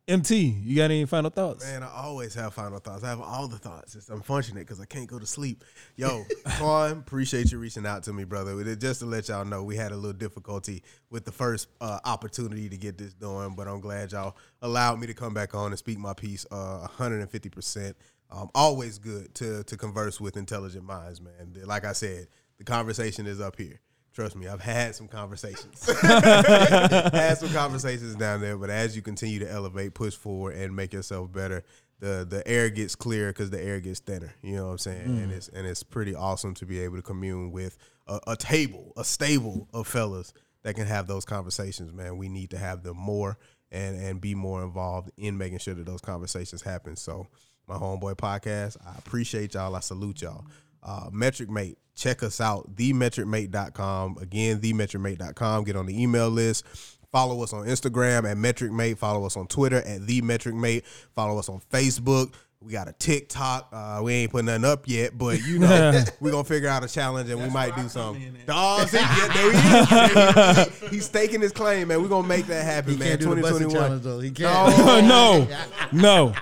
[0.10, 1.66] MT, you got any final thoughts?
[1.66, 3.04] Man, I always have final thoughts.
[3.04, 3.94] I have all the thoughts.
[3.94, 5.66] It's unfortunate because I can't go to sleep.
[5.98, 6.24] Yo,
[6.58, 8.76] Quan, appreciate you reaching out to me, brother.
[8.76, 12.70] Just to let y'all know, we had a little difficulty with the first uh, opportunity
[12.70, 15.78] to get this done, but I'm glad y'all allowed me to come back on and
[15.78, 17.94] speak my piece uh, 150%.
[18.30, 21.54] Um, always good to to converse with intelligent minds, man.
[21.66, 22.28] Like I said,
[22.58, 23.80] the conversation is up here.
[24.14, 25.86] Trust me, I've had some conversations.
[26.02, 30.92] had some conversations down there, but as you continue to elevate, push forward, and make
[30.92, 31.64] yourself better,
[32.00, 34.34] the the air gets clearer because the air gets thinner.
[34.42, 35.02] You know what I'm saying?
[35.06, 37.78] And it's and it's pretty awesome to be able to commune with
[38.08, 40.34] a, a table, a stable of fellas
[40.64, 41.94] that can have those conversations.
[41.94, 43.38] Man, we need to have them more
[43.72, 46.96] and and be more involved in making sure that those conversations happen.
[46.96, 47.28] So,
[47.68, 49.76] my homeboy podcast, I appreciate y'all.
[49.76, 50.46] I salute y'all.
[50.82, 54.18] Uh, Metric Mate, check us out, themetricmate.com.
[54.22, 55.64] Again, themetricmate.com.
[55.66, 56.66] Get on the email list.
[57.12, 58.98] Follow us on Instagram at Metric Mate.
[58.98, 60.86] Follow us on Twitter at The Metric Mate.
[61.16, 62.34] Follow us on Facebook.
[62.60, 63.70] We got a TikTok.
[63.72, 66.84] Uh, we ain't putting nothing up yet, but you know, we're going to figure out
[66.84, 68.36] a challenge and we might do something.
[68.48, 70.80] Dogs, see, yeah, there he is.
[70.80, 72.02] He- he's staking his claim, man.
[72.02, 73.10] We're going to make that happen, He man.
[73.10, 73.74] can't do the 2021.
[73.74, 74.20] challenge though.
[74.20, 75.08] He can't.
[75.08, 75.48] no,
[75.92, 76.34] no.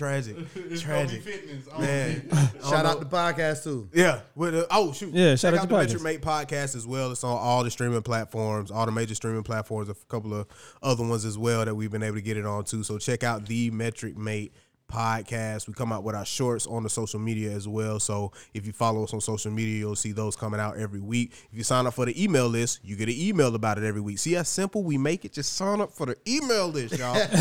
[0.00, 0.34] Tragic.
[0.78, 1.22] Tragic.
[1.78, 2.26] Man.
[2.62, 3.86] Shout out the podcast too.
[3.92, 4.20] Yeah.
[4.34, 5.12] With the, oh shoot.
[5.12, 6.02] Yeah, shout Check out out to the podcast.
[6.02, 7.12] Metric Mate podcast as well.
[7.12, 10.46] It's on all the streaming platforms, all the major streaming platforms, a couple of
[10.82, 12.82] other ones as well that we've been able to get it on too.
[12.82, 14.54] So check out the Metric Mate
[14.90, 15.68] podcast.
[15.68, 18.00] We come out with our shorts on the social media as well.
[18.00, 21.32] So if you follow us on social media, you'll see those coming out every week.
[21.52, 24.00] If you sign up for the email list, you get an email about it every
[24.00, 24.18] week.
[24.18, 25.32] See how simple we make it?
[25.32, 27.16] Just sign up for the email list, y'all.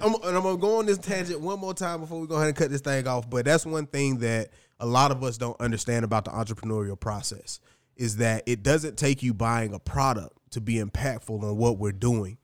[0.00, 2.48] I'm- and I'm gonna go on this tangent one more time before we go ahead
[2.48, 3.28] and cut this thing off.
[3.30, 7.60] But that's one thing that a lot of us don't understand about the entrepreneurial process
[7.96, 11.92] is that it doesn't take you buying a product to be impactful on what we're
[11.92, 12.38] doing.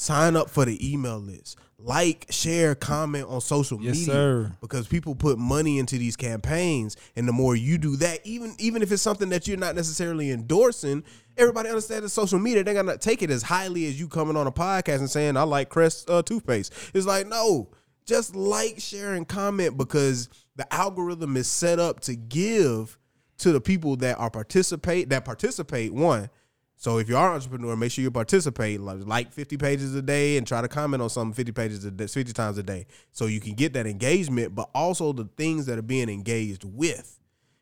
[0.00, 1.58] Sign up for the email list.
[1.78, 4.52] Like, share, comment on social Yes, media sir.
[4.62, 8.80] because people put money into these campaigns and the more you do that even even
[8.80, 11.04] if it's something that you're not necessarily endorsing
[11.36, 14.46] everybody understands that social media they're gonna take it as highly as you coming on
[14.46, 17.68] a podcast and saying i like crest uh, toothpaste it's like no
[18.06, 22.98] just like share and comment because the algorithm is set up to give
[23.38, 26.28] to the people that are participate that participate one
[26.80, 28.80] so if you are an entrepreneur, make sure you participate.
[28.80, 31.90] Like, like 50 pages a day and try to comment on something 50 pages a
[31.90, 32.86] day, 50 times a day.
[33.12, 37.20] So you can get that engagement, but also the things that are being engaged with.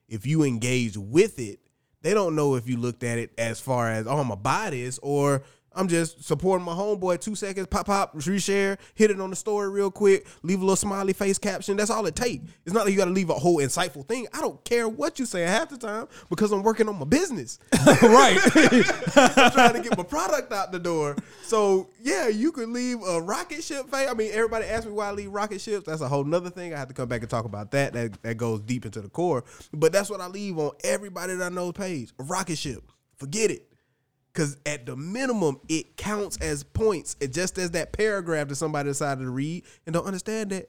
[0.08, 1.58] If you engage with it,
[2.00, 4.70] they don't know if you looked at it as far as, oh, I'm gonna buy
[4.70, 5.42] this, or
[5.74, 7.20] I'm just supporting my homeboy.
[7.20, 10.76] Two seconds, pop, pop, reshare, hit it on the story real quick, leave a little
[10.76, 11.76] smiley face caption.
[11.76, 12.44] That's all it takes.
[12.64, 14.26] It's not like you got to leave a whole insightful thing.
[14.32, 17.58] I don't care what you say half the time because I'm working on my business.
[18.02, 18.38] right.
[19.16, 21.16] I'm trying to get my product out the door.
[21.42, 24.08] So yeah, you could leave a rocket ship face.
[24.08, 25.86] I mean, everybody asks me why I leave rocket ships.
[25.86, 26.74] That's a whole nother thing.
[26.74, 27.92] I have to come back and talk about that.
[27.92, 29.44] That that goes deep into the core.
[29.72, 32.12] But that's what I leave on everybody that I know's page.
[32.18, 32.82] A rocket ship.
[33.16, 33.67] Forget it.
[34.34, 37.16] Cause at the minimum, it counts as points.
[37.20, 40.68] It just as that paragraph that somebody decided to read and don't understand that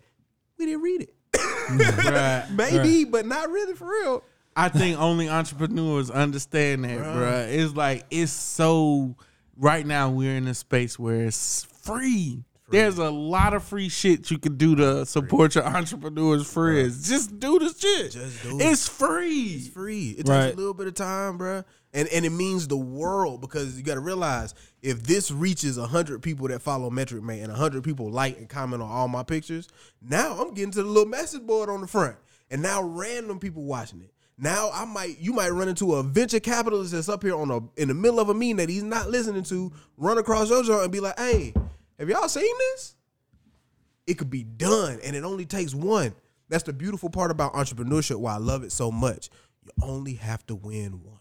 [0.58, 1.14] we didn't read it.
[1.70, 2.46] Right.
[2.52, 4.24] Maybe, but not really for real.
[4.56, 7.48] I think only entrepreneurs understand that, bruh.
[7.48, 9.16] It's like it's so.
[9.56, 12.44] Right now, we're in a space where it's free.
[12.72, 17.08] There's a lot of free shit you can do to support your entrepreneurs' friends.
[17.10, 18.12] Just do the shit.
[18.14, 18.64] Just do it.
[18.64, 19.56] It's free.
[19.58, 20.16] It's free.
[20.18, 20.44] It Right.
[20.46, 21.66] takes a little bit of time, bruh.
[21.94, 26.22] And and it means the world because you got to realize if this reaches hundred
[26.22, 29.68] people that follow Metric Mate and hundred people like and comment on all my pictures,
[30.02, 32.16] now I'm getting to the little message board on the front,
[32.52, 34.14] and now random people watching it.
[34.38, 37.60] Now I might you might run into a venture capitalist that's up here on a
[37.82, 40.84] in the middle of a meeting that he's not listening to, run across your joint
[40.84, 41.54] and be like, "Hey,
[41.98, 42.96] have y'all seen this?"
[44.10, 46.14] it could be done and it only takes one
[46.50, 49.30] that's the beautiful part about entrepreneurship why i love it so much
[49.64, 51.19] you only have to win once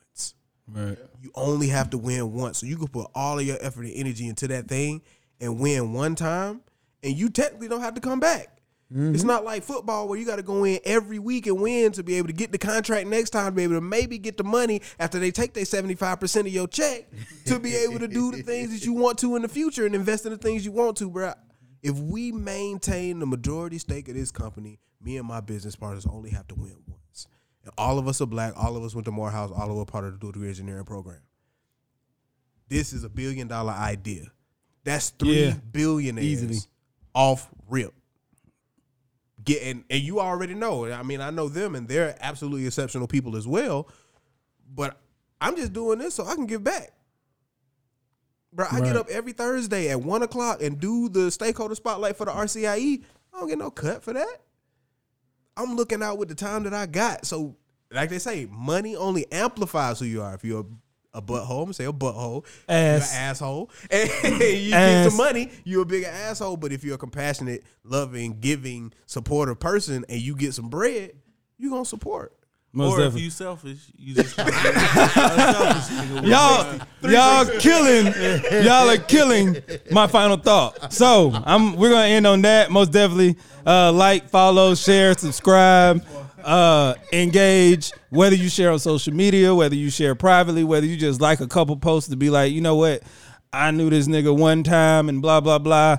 [0.70, 0.98] Right.
[1.22, 3.94] you only have to win once so you can put all of your effort and
[3.94, 5.02] energy into that thing
[5.40, 6.60] and win one time
[7.02, 8.54] and you technically don't have to come back
[8.90, 9.26] it's mm-hmm.
[9.26, 12.14] not like football where you got to go in every week and win to be
[12.14, 14.80] able to get the contract next time to be able to maybe get the money
[14.98, 17.06] after they take their 75% of your check
[17.44, 19.94] to be able to do the things that you want to in the future and
[19.94, 21.32] invest in the things you want to bro
[21.82, 26.30] if we maintain the majority stake of this company, me and my business partners only
[26.30, 27.00] have to win once.
[27.76, 28.54] All of us are black.
[28.56, 29.50] All of us went to Morehouse.
[29.54, 31.20] All of us are part of the dual degree engineering program.
[32.68, 34.30] This is a billion dollar idea.
[34.84, 35.54] That's three Yeah.
[35.72, 36.58] billionaires Easily.
[37.14, 37.92] off rip.
[39.44, 40.90] Get and, and you already know.
[40.90, 43.88] I mean, I know them, and they're absolutely exceptional people as well.
[44.74, 45.00] But
[45.40, 46.92] I'm just doing this so I can give back.
[48.52, 48.84] Bro, I Right.
[48.84, 53.04] get up every Thursday at one o'clock and do the stakeholder spotlight for the RCIE.
[53.32, 54.40] I don't get no cut for that.
[55.58, 57.26] I'm looking out with the time that I got.
[57.26, 57.56] So,
[57.92, 60.34] like they say, money only amplifies who you are.
[60.34, 60.60] If you're
[61.14, 62.44] a, a butthole, I'm gonna say a butthole.
[62.68, 63.12] Ass.
[63.12, 63.70] You're an asshole.
[63.90, 64.10] And
[64.40, 65.08] you get Ass.
[65.08, 66.56] some money, you're a bigger asshole.
[66.56, 71.12] But if you're a compassionate, loving, giving, supportive person and you get some bread,
[71.58, 72.37] you're gonna support.
[72.78, 73.22] Most or if definitely.
[73.22, 74.54] you selfish, you just selfish
[76.24, 78.06] y'all y'all killing
[78.64, 79.56] y'all are killing
[79.90, 80.92] my final thought.
[80.92, 82.70] So i'm we're gonna end on that.
[82.70, 83.36] Most definitely
[83.66, 86.04] uh like follow share subscribe
[86.44, 87.90] uh engage.
[88.10, 91.48] Whether you share on social media whether you share privately whether you just like a
[91.48, 93.02] couple posts to be like you know what?
[93.52, 95.96] I knew this nigga one time and blah blah blah.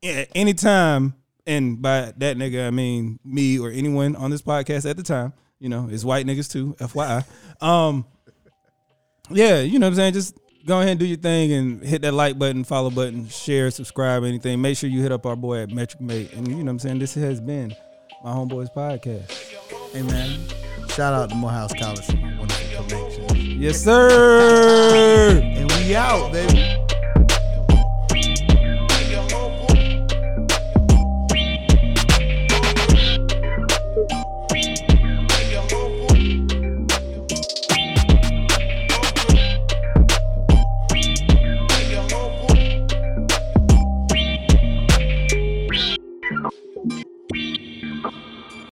[0.00, 1.14] Yeah, anytime
[1.46, 5.32] and by that nigga i mean me or anyone on this podcast at the time
[5.58, 7.24] you know it's white niggas too fyi
[7.60, 8.04] um
[9.30, 10.12] yeah, you know what I'm saying?
[10.14, 13.70] Just go ahead and do your thing and hit that like button, follow button, share,
[13.70, 14.60] subscribe, anything.
[14.60, 16.32] Make sure you hit up our boy at Metric Mate.
[16.32, 16.98] And you know what I'm saying?
[16.98, 17.74] This has been
[18.22, 19.30] my homeboys podcast.
[19.92, 20.40] Hey man,
[20.88, 23.60] shout out to Morehouse College for my wonderful connection.
[23.60, 25.40] Yes, sir.
[25.42, 26.85] And we out, baby.